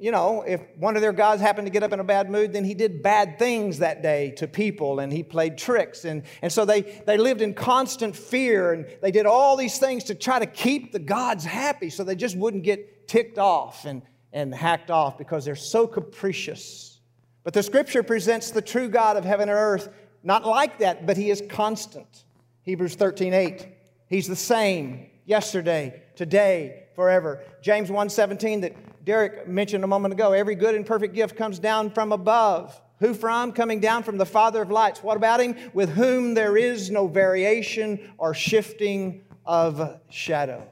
[0.00, 2.54] you know, if one of their gods happened to get up in a bad mood,
[2.54, 6.06] then he did bad things that day to people and he played tricks.
[6.06, 10.04] And, and so they, they lived in constant fear and they did all these things
[10.04, 14.00] to try to keep the gods happy so they just wouldn't get ticked off and,
[14.32, 16.98] and hacked off because they're so capricious.
[17.44, 19.90] But the scripture presents the true God of heaven and earth
[20.22, 22.24] not like that, but he is constant.
[22.62, 23.68] Hebrews 13 8.
[24.06, 27.42] He's the same yesterday, today, forever.
[27.62, 30.32] James 1:17 that Derek mentioned a moment ago.
[30.32, 32.80] Every good and perfect gift comes down from above.
[32.98, 33.52] Who from?
[33.52, 35.02] Coming down from the Father of lights.
[35.02, 35.56] What about him?
[35.72, 40.62] With whom there is no variation or shifting of shadow.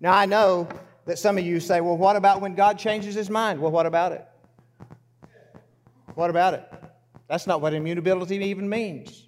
[0.00, 0.68] Now I know
[1.06, 3.60] that some of you say, well, what about when God changes his mind?
[3.60, 4.26] Well, what about it?
[6.14, 6.72] What about it?
[7.28, 9.26] That's not what immutability even means.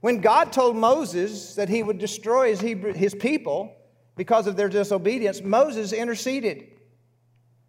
[0.00, 3.74] When God told Moses that he would destroy his, Hebrew, his people
[4.16, 6.68] because of their disobedience, Moses interceded.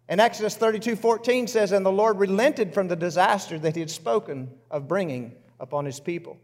[0.08, 3.90] And Exodus 32 14 says, And the Lord relented from the disaster that he had
[3.90, 6.38] spoken of bringing upon his people.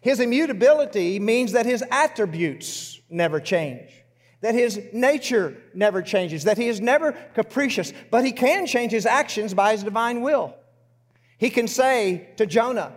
[0.00, 3.90] His immutability means that his attributes never change,
[4.40, 9.06] that his nature never changes, that he is never capricious, but he can change his
[9.06, 10.54] actions by his divine will.
[11.38, 12.92] He can say to Jonah,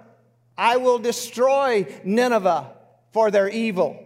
[0.58, 2.74] I will destroy Nineveh
[3.12, 4.04] for their evil.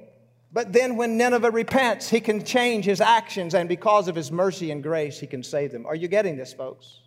[0.51, 4.69] But then when Nineveh repents, he can change his actions, and because of his mercy
[4.69, 5.85] and grace, he can save them.
[5.87, 7.01] Are you getting this, folks?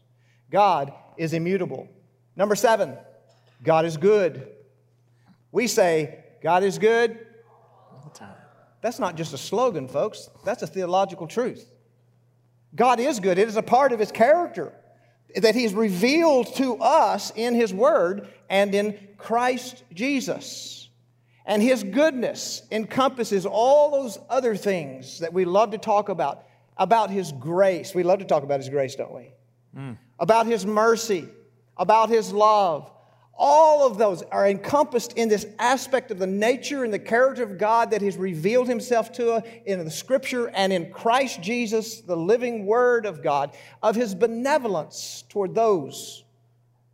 [0.50, 1.88] God is immutable.
[2.34, 2.96] Number seven,
[3.62, 4.48] God is good.
[5.52, 7.24] We say, God is good.
[7.92, 8.34] all the time.
[8.80, 10.28] That's not just a slogan, folks.
[10.44, 11.72] That's a theological truth.
[12.74, 14.72] God is good, it is a part of his character
[15.36, 20.88] that He's revealed to us in His Word and in Christ Jesus.
[21.44, 26.44] And His goodness encompasses all those other things that we love to talk about,
[26.76, 27.94] about His grace.
[27.94, 29.32] We love to talk about His grace, don't we?
[29.76, 29.98] Mm.
[30.18, 31.28] About His mercy,
[31.76, 32.90] about His love,
[33.38, 37.58] all of those are encompassed in this aspect of the nature and the character of
[37.58, 42.16] God that has revealed Himself to us in the Scripture and in Christ Jesus, the
[42.16, 46.24] living Word of God, of His benevolence toward those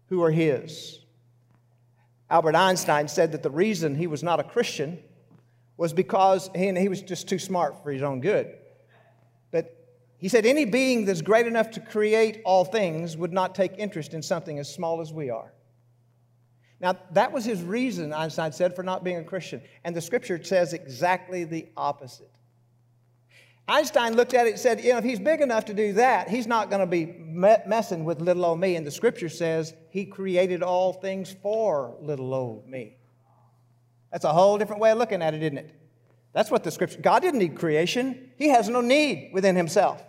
[0.09, 0.99] who are His.
[2.33, 4.99] Albert Einstein said that the reason he was not a Christian
[5.77, 8.55] was because he, he was just too smart for his own good.
[9.51, 9.77] But
[10.17, 14.15] he said any being that's great enough to create all things would not take interest
[14.15, 15.53] in something as small as we are.
[16.83, 19.62] Now, that was his reason, Einstein said, for not being a Christian.
[19.85, 22.29] And the scripture says exactly the opposite.
[23.69, 26.29] Einstein looked at it and said, you know, if he's big enough to do that,
[26.29, 28.75] he's not going to be messing with little old me.
[28.75, 32.96] And the scripture says he created all things for little old me.
[34.11, 35.73] That's a whole different way of looking at it, isn't it?
[36.33, 38.33] That's what the scripture, God didn't need creation.
[38.37, 40.02] He has no need within himself.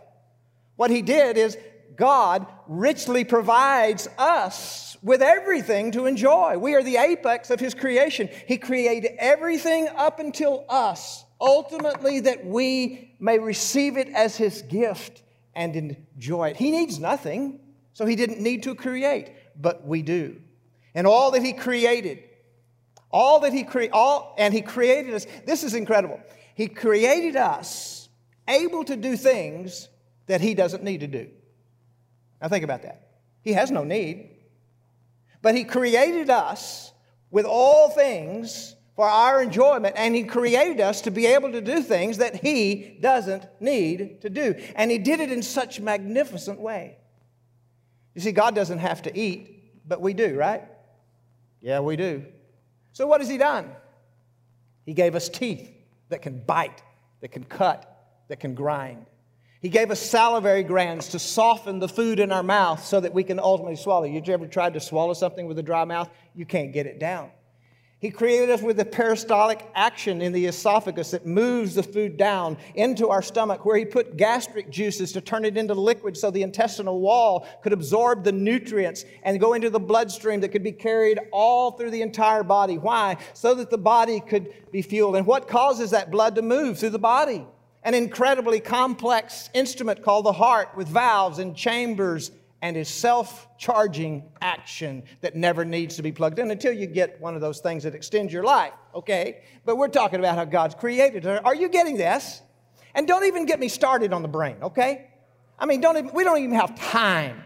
[0.76, 1.56] What he did is
[1.96, 6.58] God richly provides us with everything to enjoy.
[6.58, 8.30] We are the apex of His creation.
[8.48, 15.24] He created everything up until us, ultimately, that we may receive it as His gift
[15.54, 16.58] and enjoy it.
[16.58, 17.60] He needs nothing,
[17.94, 19.32] so He didn't need to create,
[19.62, 20.42] but we do.
[20.96, 22.24] And all that He created,
[23.12, 26.20] all that He created, all, and He created us, this is incredible.
[26.56, 28.08] He created us
[28.48, 29.90] able to do things
[30.28, 31.30] that He doesn't need to do.
[32.44, 33.08] Now, think about that.
[33.42, 34.30] He has no need,
[35.42, 36.92] but He created us
[37.32, 41.82] with all things for our enjoyment, and He created us to be able to do
[41.82, 44.56] things that He doesn't need to do.
[44.76, 46.98] And He did it in such magnificent way.
[48.14, 50.64] You see, God doesn't have to eat, but we do, right?
[51.62, 52.26] Yeah, we do.
[52.92, 53.72] So, what has He done?
[54.86, 55.72] He gave us teeth
[56.10, 56.84] that can bite,
[57.22, 57.90] that can cut,
[58.28, 59.06] that can grind.
[59.64, 63.24] He gave us salivary glands to soften the food in our mouth so that we
[63.24, 64.04] can ultimately swallow.
[64.04, 66.10] You ever tried to swallow something with a dry mouth?
[66.36, 67.32] You can't get it down.
[68.00, 72.58] He created us with a peristaltic action in the esophagus that moves the food down
[72.76, 76.44] into our stomach, where He put gastric juices to turn it into liquid so the
[76.44, 81.22] intestinal wall could absorb the nutrients and go into the bloodstream that could be carried
[81.32, 82.78] all through the entire body.
[82.78, 83.16] Why?
[83.34, 85.16] So that the body could be fueled.
[85.16, 87.48] And what causes that blood to move through the body?
[87.84, 92.32] An incredibly complex instrument called the heart with valves and chambers
[92.62, 97.20] and is self charging action that never needs to be plugged in until you get
[97.20, 99.44] one of those things that extends your life, okay?
[99.66, 101.28] But we're talking about how God's created.
[101.28, 102.42] Are you getting this?
[102.96, 105.10] And don't even get me started on the brain, okay?
[105.60, 107.44] I mean, don't even, we don't even have time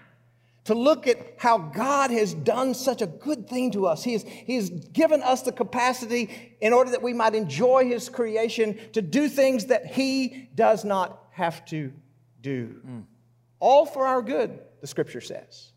[0.68, 4.04] to look at how God has done such a good thing to us.
[4.04, 8.10] He has, he has given us the capacity in order that we might enjoy His
[8.10, 11.94] creation to do things that He does not have to
[12.42, 12.82] do.
[12.86, 13.04] Mm.
[13.60, 15.72] All for our good the scripture says.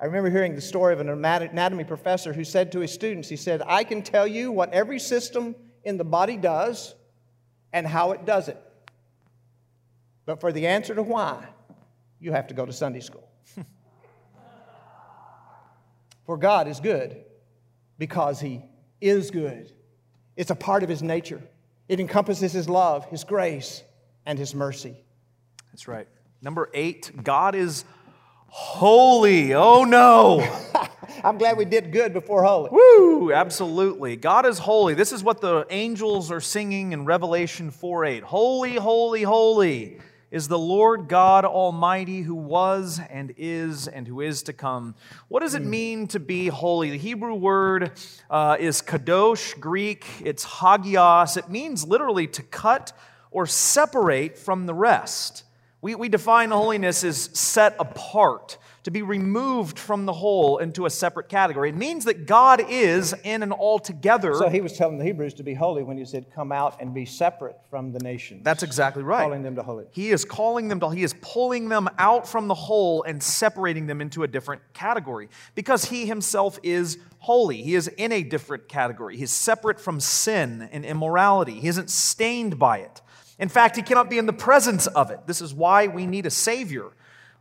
[0.00, 3.36] I remember hearing the story of an anatomy professor who said to his students, he
[3.36, 6.96] said, I can tell you what every system in the body does
[7.72, 8.60] and how it does it.
[10.26, 11.46] But for the answer to why,
[12.18, 13.28] you have to go to Sunday school.
[16.24, 17.24] for God is good
[17.98, 18.62] because He
[19.00, 19.72] is good.
[20.36, 21.42] It's a part of His nature,
[21.88, 23.82] it encompasses His love, His grace,
[24.26, 24.96] and His mercy.
[25.72, 26.08] That's right.
[26.40, 27.84] Number eight, God is
[28.48, 29.54] holy.
[29.54, 30.40] Oh no.
[31.24, 32.70] I'm glad we did good before holy.
[32.72, 34.16] Woo, absolutely.
[34.16, 34.94] God is holy.
[34.94, 38.22] This is what the angels are singing in Revelation 4 8.
[38.22, 40.00] Holy, holy, holy
[40.32, 44.94] is the Lord God Almighty who was and is and who is to come.
[45.28, 45.70] What does it hmm.
[45.70, 46.90] mean to be holy?
[46.90, 47.92] The Hebrew word
[48.30, 51.36] uh, is kadosh, Greek, it's hagios.
[51.36, 52.94] It means literally to cut
[53.30, 55.44] or separate from the rest.
[55.82, 60.90] We, we define holiness as set apart, to be removed from the whole into a
[60.90, 61.68] separate category.
[61.68, 64.34] It means that God is in and altogether.
[64.34, 66.92] So he was telling the Hebrews to be holy when he said, Come out and
[66.92, 68.42] be separate from the nations.
[68.44, 69.22] That's exactly right.
[69.22, 69.84] Calling them to holy.
[69.92, 73.86] He is calling them to, he is pulling them out from the whole and separating
[73.86, 77.62] them into a different category because he himself is holy.
[77.62, 79.16] He is in a different category.
[79.16, 83.00] He's separate from sin and immorality, he isn't stained by it.
[83.38, 85.26] In fact, he cannot be in the presence of it.
[85.26, 86.92] This is why we need a Savior.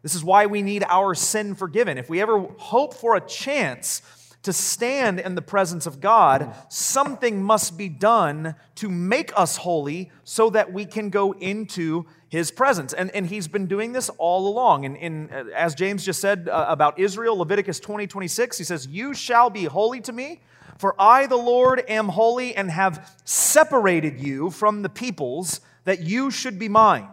[0.02, 1.98] This is why we need our sin forgiven.
[1.98, 4.02] If we ever hope for a chance
[4.44, 10.12] to stand in the presence of God, something must be done to make us holy
[10.24, 12.94] so that we can go into his presence.
[12.94, 14.86] And, and he's been doing this all along.
[14.86, 19.14] And, in, as James just said uh, about Israel, Leviticus 20, 26, he says, You
[19.14, 20.42] shall be holy to me,
[20.80, 26.32] for I, the Lord, am holy and have separated you from the peoples that you
[26.32, 27.08] should be mine.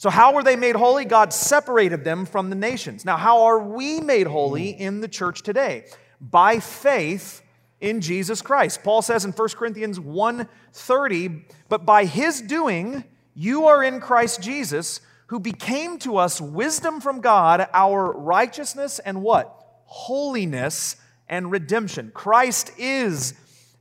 [0.00, 1.04] So, how were they made holy?
[1.04, 3.04] God separated them from the nations.
[3.04, 4.78] Now, how are we made holy mm.
[4.78, 5.84] in the church today?
[6.22, 7.42] By faith
[7.82, 8.82] in Jesus Christ.
[8.82, 15.02] Paul says in 1 Corinthians 1:30, "But by his doing you are in Christ Jesus,
[15.26, 19.54] who became to us wisdom from God, our righteousness and what?
[19.84, 20.96] Holiness
[21.28, 22.10] and redemption.
[22.14, 23.34] Christ is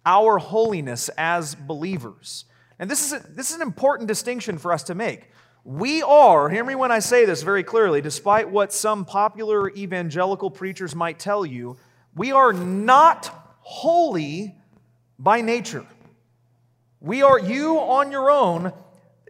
[0.05, 2.43] our holiness as believers.
[2.77, 5.29] And this is, a, this is an important distinction for us to make.
[5.69, 10.49] We are, hear me when I say this very clearly, despite what some popular evangelical
[10.49, 11.77] preachers might tell you,
[12.15, 13.27] we are not
[13.59, 14.55] holy
[15.19, 15.85] by nature.
[16.99, 18.73] We are you on your own.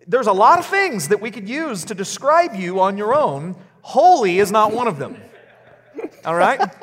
[0.07, 3.57] There's a lot of things that we could use to describe you on your own.
[3.81, 5.17] Holy is not one of them.
[6.23, 6.73] All right?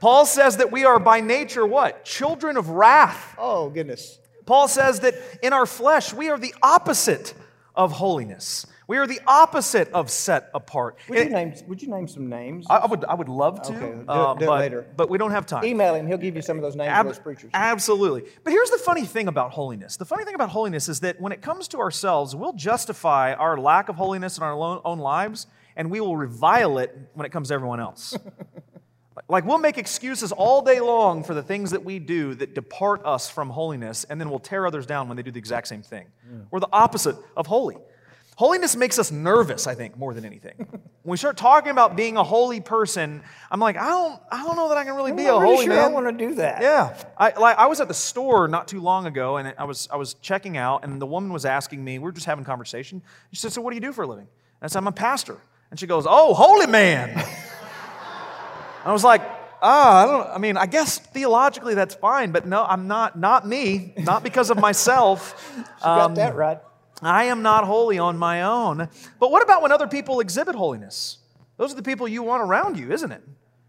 [0.00, 2.06] Paul says that we are by nature what?
[2.06, 3.34] Children of wrath.
[3.36, 4.18] Oh, goodness.
[4.46, 7.34] Paul says that in our flesh, we are the opposite
[7.74, 8.66] of holiness.
[8.88, 10.98] We are the opposite of set apart.
[11.08, 12.66] Would you name, would you name some names?
[12.68, 14.86] I, I would, I would love to, Okay, do it- uh, do it but, later.
[14.96, 15.64] but we don't have time.
[15.64, 17.50] Email him, he'll give you some of those names Ab- of those preachers.
[17.54, 18.24] Absolutely.
[18.42, 19.96] But here's the funny thing about holiness.
[19.96, 23.56] The funny thing about holiness is that when it comes to ourselves, we'll justify our
[23.56, 24.52] lack of holiness in our
[24.84, 28.16] own lives, and we will revile it when it comes to everyone else.
[29.28, 33.04] like we'll make excuses all day long for the things that we do that depart
[33.04, 35.82] us from holiness, and then we'll tear others down when they do the exact same
[35.82, 36.06] thing.
[36.50, 37.76] We're the opposite of holy.
[38.36, 40.54] Holiness makes us nervous, I think, more than anything.
[40.58, 44.56] when we start talking about being a holy person, I'm like, I don't, I don't
[44.56, 45.84] know that I can really be I'm a not really holy sure man.
[45.84, 46.62] I want to do that.
[46.62, 49.86] Yeah, I, like, I was at the store not too long ago, and I was
[49.92, 51.98] I was checking out, and the woman was asking me.
[51.98, 53.02] We were just having a conversation.
[53.32, 54.92] She said, "So what do you do for a living?" And I said, "I'm a
[54.92, 55.36] pastor."
[55.70, 57.10] And she goes, "Oh, holy man."
[58.84, 59.20] I was like,
[59.60, 60.30] "Ah, I don't.
[60.34, 63.18] I mean, I guess theologically that's fine, but no, I'm not.
[63.18, 63.92] Not me.
[63.98, 65.34] Not because of myself.
[65.56, 66.58] You got Um, that right.
[67.02, 68.88] I am not holy on my own.
[69.18, 71.18] But what about when other people exhibit holiness?
[71.56, 73.22] Those are the people you want around you, isn't it?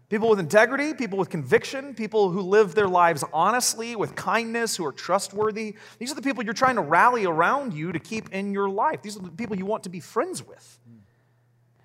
[0.08, 4.84] People with integrity, people with conviction, people who live their lives honestly, with kindness, who
[4.84, 5.74] are trustworthy.
[5.98, 9.02] These are the people you're trying to rally around you to keep in your life.
[9.02, 10.78] These are the people you want to be friends with.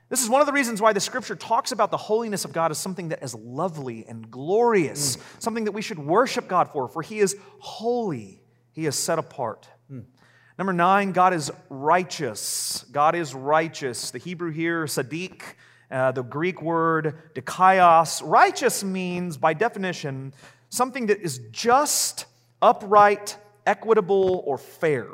[0.09, 2.71] This is one of the reasons why the scripture talks about the holiness of God
[2.71, 7.03] as something that is lovely and glorious, something that we should worship God for, for
[7.03, 8.41] He is holy,
[8.71, 9.69] He is set apart.
[10.59, 12.83] Number nine, God is righteous.
[12.91, 14.11] God is righteous.
[14.11, 15.41] The Hebrew here, sadiq,
[15.89, 18.21] uh, the Greek word dikaios.
[18.25, 20.33] Righteous means, by definition,
[20.67, 22.25] something that is just,
[22.61, 25.07] upright, equitable, or fair.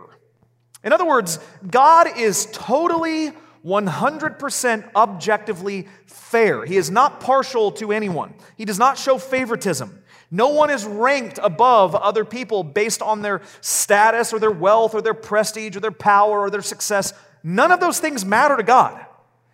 [0.83, 1.37] In other words,
[1.69, 3.31] God is totally
[3.63, 6.65] 100% objectively fair.
[6.65, 8.33] He is not partial to anyone.
[8.57, 10.01] He does not show favoritism.
[10.32, 15.01] No one is ranked above other people based on their status or their wealth or
[15.01, 17.13] their prestige or their power or their success.
[17.43, 19.05] None of those things matter to God.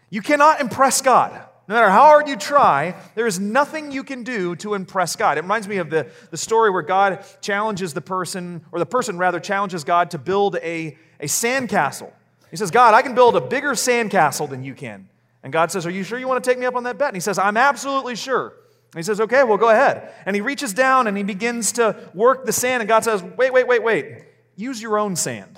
[0.09, 1.32] You cannot impress God.
[1.67, 5.38] No matter how hard you try, there is nothing you can do to impress God.
[5.38, 9.17] It reminds me of the, the story where God challenges the person, or the person
[9.17, 12.11] rather challenges God to build a, a sandcastle.
[12.49, 15.07] He says, God, I can build a bigger sandcastle than you can.
[15.43, 17.09] And God says, Are you sure you want to take me up on that bet?
[17.09, 18.53] And he says, I'm absolutely sure.
[18.93, 20.13] And he says, Okay, well, go ahead.
[20.25, 22.81] And he reaches down and he begins to work the sand.
[22.81, 24.25] And God says, Wait, wait, wait, wait.
[24.55, 25.57] Use your own sand.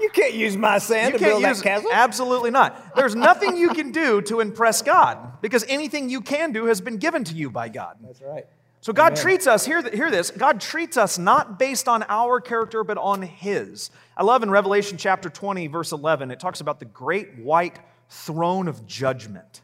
[0.00, 1.90] You can't use my sand You to build use that castle.
[1.92, 2.94] Absolutely not.
[2.94, 6.98] There's nothing you can do to impress God because anything you can do has been
[6.98, 7.96] given to you by God.
[8.00, 8.46] That's right.
[8.80, 12.84] So God treats us, hear, hear this, God treats us not based on our character,
[12.84, 13.90] but on His.
[14.16, 18.68] I love in Revelation chapter 20, verse 11, it talks about the great white throne
[18.68, 19.62] of judgment.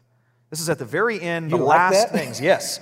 [0.49, 2.11] This is at the very end, the like last that?
[2.11, 2.39] things.
[2.41, 2.79] Yes.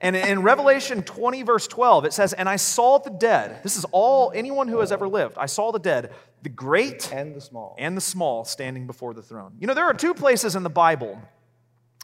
[0.00, 3.62] And in Revelation 20, verse 12, it says, And I saw the dead.
[3.62, 5.38] This is all, anyone who has ever lived.
[5.38, 6.12] I saw the dead,
[6.42, 7.74] the great And the small.
[7.78, 9.54] and the small standing before the throne.
[9.58, 11.18] You know, there are two places in the Bible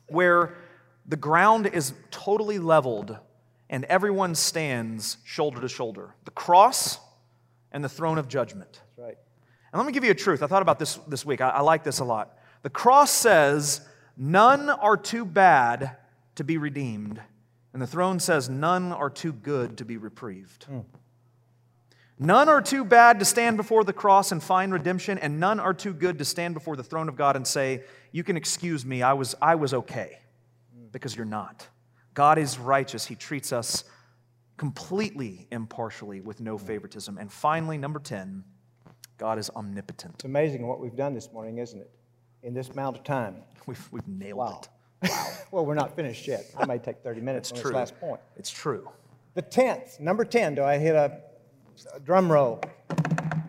[0.08, 0.56] where
[1.06, 3.16] the ground is totally leveled
[3.68, 6.98] and everyone stands shoulder to shoulder the cross
[7.72, 8.80] and the throne of judgment.
[8.96, 9.18] That's right.
[9.72, 10.42] And let me give you a truth.
[10.42, 11.40] I thought about this this week.
[11.40, 12.36] I, I like this a lot.
[12.62, 13.80] The cross says,
[14.16, 15.96] None are too bad
[16.36, 17.20] to be redeemed.
[17.72, 20.64] And the throne says, None are too good to be reprieved.
[20.64, 20.80] Hmm.
[22.18, 25.74] None are too bad to stand before the cross and find redemption, and none are
[25.74, 27.82] too good to stand before the throne of God and say,
[28.12, 30.20] You can excuse me, I was, I was okay.
[30.92, 31.66] Because you're not.
[32.14, 33.06] God is righteous.
[33.06, 33.84] He treats us
[34.58, 36.66] completely impartially with no hmm.
[36.66, 37.18] favoritism.
[37.18, 38.44] And finally, number 10,
[39.18, 40.14] God is omnipotent.
[40.16, 41.90] It's amazing what we've done this morning, isn't it?
[42.42, 43.36] In this amount of time.
[43.66, 44.60] We've, we've nailed Wow.
[45.02, 45.10] it.
[45.52, 46.46] Well, we're not finished yet.
[46.56, 47.76] I may take 30 minutes on It's this true.
[47.78, 48.20] last point.
[48.36, 48.88] It's true.
[49.34, 51.20] The 10th, number 10, do I hit a,
[51.94, 52.60] a drum roll?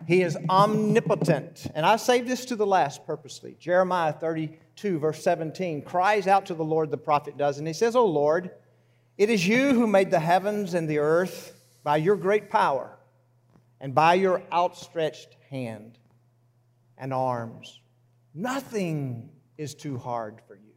[0.06, 1.66] He is omnipotent.
[1.74, 3.56] And I saved this to the last purposely.
[3.58, 7.96] Jeremiah 32, verse 17, cries out to the Lord, the prophet does, and he says,
[7.96, 8.50] O Lord,
[9.16, 12.98] it is you who made the heavens and the earth by your great power
[13.80, 15.98] and by your outstretched hand
[16.98, 17.80] and arms.
[18.34, 20.72] Nothing is too hard for you.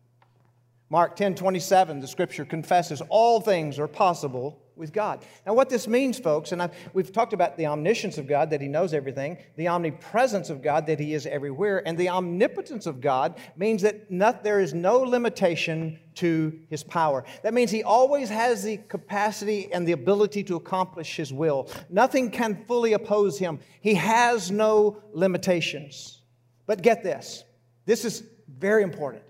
[0.90, 5.26] Mark 10 27, the scripture confesses all things are possible with God.
[5.46, 8.62] Now, what this means, folks, and I've, we've talked about the omniscience of God, that
[8.62, 13.02] He knows everything, the omnipresence of God, that He is everywhere, and the omnipotence of
[13.02, 17.26] God means that not, there is no limitation to His power.
[17.44, 21.70] That means He always has the capacity and the ability to accomplish His will.
[21.90, 26.22] Nothing can fully oppose Him, He has no limitations.
[26.68, 27.44] But get this
[27.88, 28.22] this is
[28.60, 29.24] very important.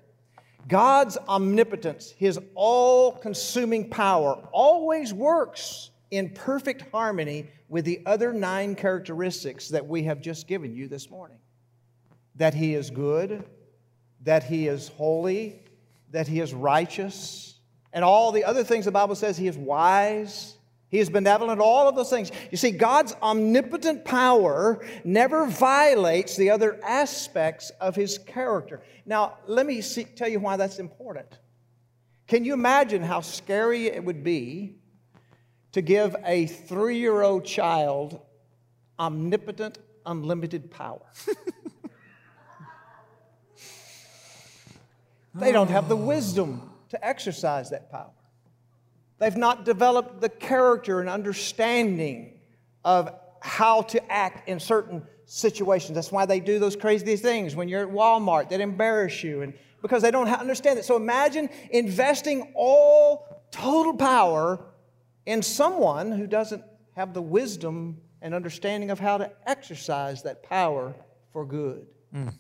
[0.68, 8.76] God's omnipotence, his all consuming power, always works in perfect harmony with the other nine
[8.76, 11.38] characteristics that we have just given you this morning
[12.36, 13.44] that He is good,
[14.24, 15.64] that He is holy,
[16.12, 17.56] that He is righteous,
[17.92, 20.57] and all the other things the Bible says He is wise.
[20.90, 22.32] He is benevolent, all of those things.
[22.50, 28.82] You see, God's omnipotent power never violates the other aspects of his character.
[29.06, 31.40] Now, let me see, tell you why that's important.
[32.28, 34.76] Can you imagine how scary it would be
[35.74, 38.22] to give a three year old child
[38.98, 41.02] omnipotent, unlimited power?
[45.36, 48.12] they don't have the wisdom to exercise that power.
[49.20, 52.40] They've not developed the character and understanding
[52.86, 55.96] of how to act in certain situations.
[55.96, 59.54] That's why they do those crazy things when you're at Walmart that embarrass you and
[59.82, 60.86] because they don't understand it.
[60.86, 64.66] So imagine investing all total power
[65.26, 66.64] in someone who doesn't
[66.96, 70.96] have the wisdom and understanding of how to exercise that power
[71.32, 71.86] for good.
[72.14, 72.34] Mm.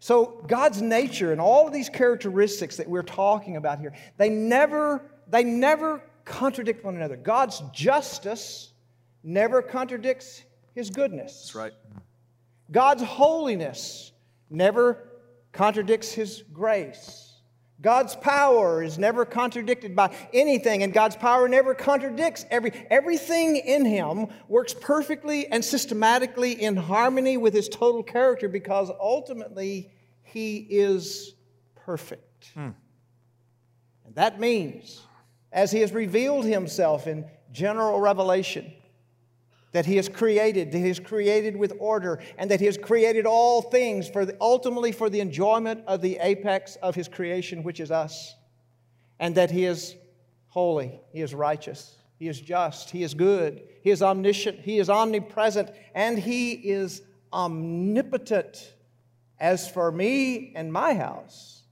[0.00, 5.10] So God's nature and all of these characteristics that we're talking about here, they never
[5.28, 7.16] they never contradict one another.
[7.16, 8.72] God's justice
[9.22, 10.42] never contradicts
[10.74, 11.32] his goodness.
[11.40, 11.72] That's right.
[12.70, 14.12] God's holiness
[14.50, 15.08] never
[15.52, 17.26] contradicts his grace.
[17.80, 22.46] God's power is never contradicted by anything, and God's power never contradicts.
[22.50, 28.90] Every, everything in Him works perfectly and systematically in harmony with His total character because
[28.98, 29.90] ultimately
[30.22, 31.34] He is
[31.74, 32.50] perfect.
[32.54, 32.70] Hmm.
[34.06, 35.02] And that means
[35.52, 38.72] as He has revealed Himself in general revelation.
[39.72, 43.26] That he has created, that he has created with order, and that he has created
[43.26, 47.80] all things for the, ultimately for the enjoyment of the apex of his creation, which
[47.80, 48.34] is us.
[49.18, 49.96] And that he is
[50.48, 54.88] holy, he is righteous, he is just, he is good, he is omniscient, he is
[54.88, 58.72] omnipresent, and he is omnipotent.
[59.38, 61.62] As for me and my house,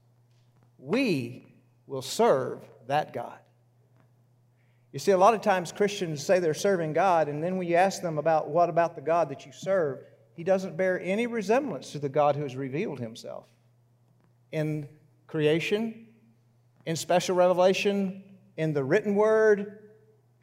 [0.77, 1.55] we
[1.87, 3.39] will serve that God.
[4.95, 7.75] You see, a lot of times Christians say they're serving God, and then when you
[7.75, 9.99] ask them about what about the God that you serve,
[10.31, 13.43] he doesn't bear any resemblance to the God who has revealed himself
[14.53, 14.87] in
[15.27, 16.07] creation,
[16.85, 18.23] in special revelation,
[18.55, 19.79] in the written word,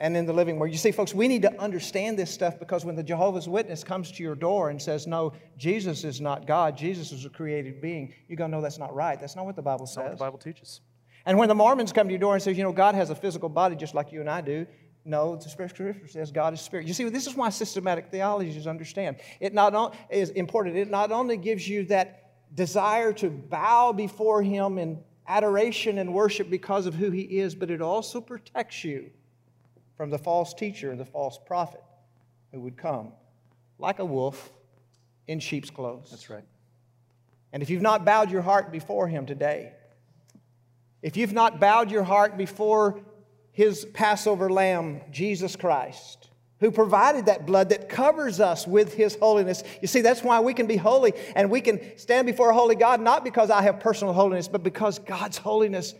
[0.00, 0.70] and in the living word.
[0.70, 4.12] You see, folks, we need to understand this stuff because when the Jehovah's Witness comes
[4.12, 8.12] to your door and says, No, Jesus is not God, Jesus is a created being,
[8.28, 9.18] you're going to know that's not right.
[9.18, 9.96] That's not what the Bible says.
[9.96, 10.82] what the Bible teaches.
[11.24, 13.14] And when the Mormons come to your door and says, you know, God has a
[13.14, 14.66] physical body just like you and I do,
[15.04, 16.86] no, the Scripture says God is spirit.
[16.86, 19.16] You see, this is why systematic theology is understand.
[19.40, 20.76] It not only is important.
[20.76, 26.50] It not only gives you that desire to bow before Him in adoration and worship
[26.50, 29.10] because of who He is, but it also protects you
[29.96, 31.82] from the false teacher and the false prophet
[32.52, 33.12] who would come
[33.78, 34.52] like a wolf
[35.26, 36.10] in sheep's clothes.
[36.10, 36.44] That's right.
[37.52, 39.72] And if you've not bowed your heart before Him today,
[41.02, 43.00] if you've not bowed your heart before
[43.50, 46.30] his Passover lamb, Jesus Christ,
[46.60, 49.62] who provided that blood that covers us with his holiness.
[49.80, 52.76] You see, that's why we can be holy and we can stand before a holy
[52.76, 55.94] God, not because I have personal holiness, but because God's holiness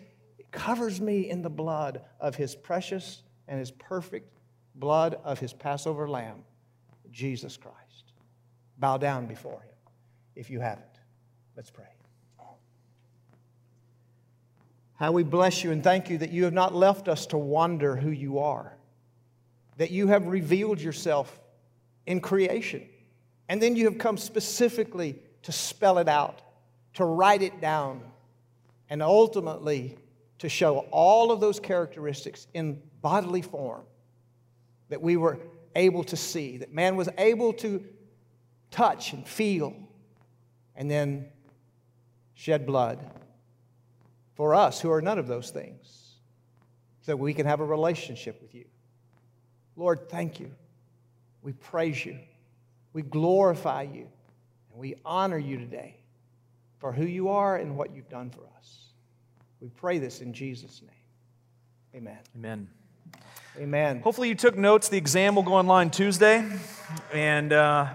[0.53, 4.39] covers me in the blood of his precious and his perfect
[4.75, 6.45] blood of his Passover lamb,
[7.11, 8.13] Jesus Christ.
[8.79, 9.75] Bow down before him
[10.37, 10.87] if you haven't.
[11.57, 12.02] Let's pray.
[15.03, 17.97] How we bless you and thank you that you have not left us to wonder
[17.97, 18.77] who you are,
[19.77, 21.41] that you have revealed yourself
[22.07, 22.89] in creation,
[23.49, 26.41] and then you have come specifically to spell it out,
[26.95, 28.01] to write it down,
[28.91, 29.99] and ultimately
[30.39, 33.83] to show all of those characteristics in bodily form
[34.89, 35.41] that we were
[35.75, 37.85] able to see, that man was able to
[38.71, 39.75] touch and feel,
[40.77, 41.27] and then
[42.35, 43.01] shed blood
[44.43, 46.17] for us who are none of those things
[47.03, 48.65] so we can have a relationship with you.
[49.77, 50.51] Lord, thank you.
[51.43, 52.19] We praise you.
[52.93, 54.09] We glorify you.
[54.73, 55.95] And we honor you today
[56.79, 58.79] for who you are and what you've done for us.
[59.61, 62.03] We pray this in Jesus' name.
[62.03, 62.19] Amen.
[62.35, 62.69] Amen.
[63.57, 64.01] Amen.
[64.01, 64.89] Hopefully, you took notes.
[64.89, 66.45] The exam will go online Tuesday.
[67.13, 67.95] And uh,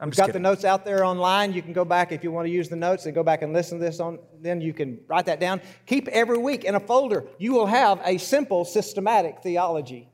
[0.00, 0.42] I'm We've got kidding.
[0.42, 1.52] the notes out there online.
[1.52, 3.52] You can go back if you want to use the notes and go back and
[3.52, 4.20] listen to this on.
[4.40, 5.60] Then you can write that down.
[5.86, 7.24] Keep every week in a folder.
[7.38, 10.08] You will have a simple, systematic theology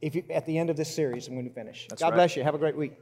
[0.00, 1.26] if you, at the end of this series.
[1.26, 1.86] I'm going to finish.
[1.88, 2.16] That's God right.
[2.16, 2.44] bless you.
[2.44, 2.92] Have a great week.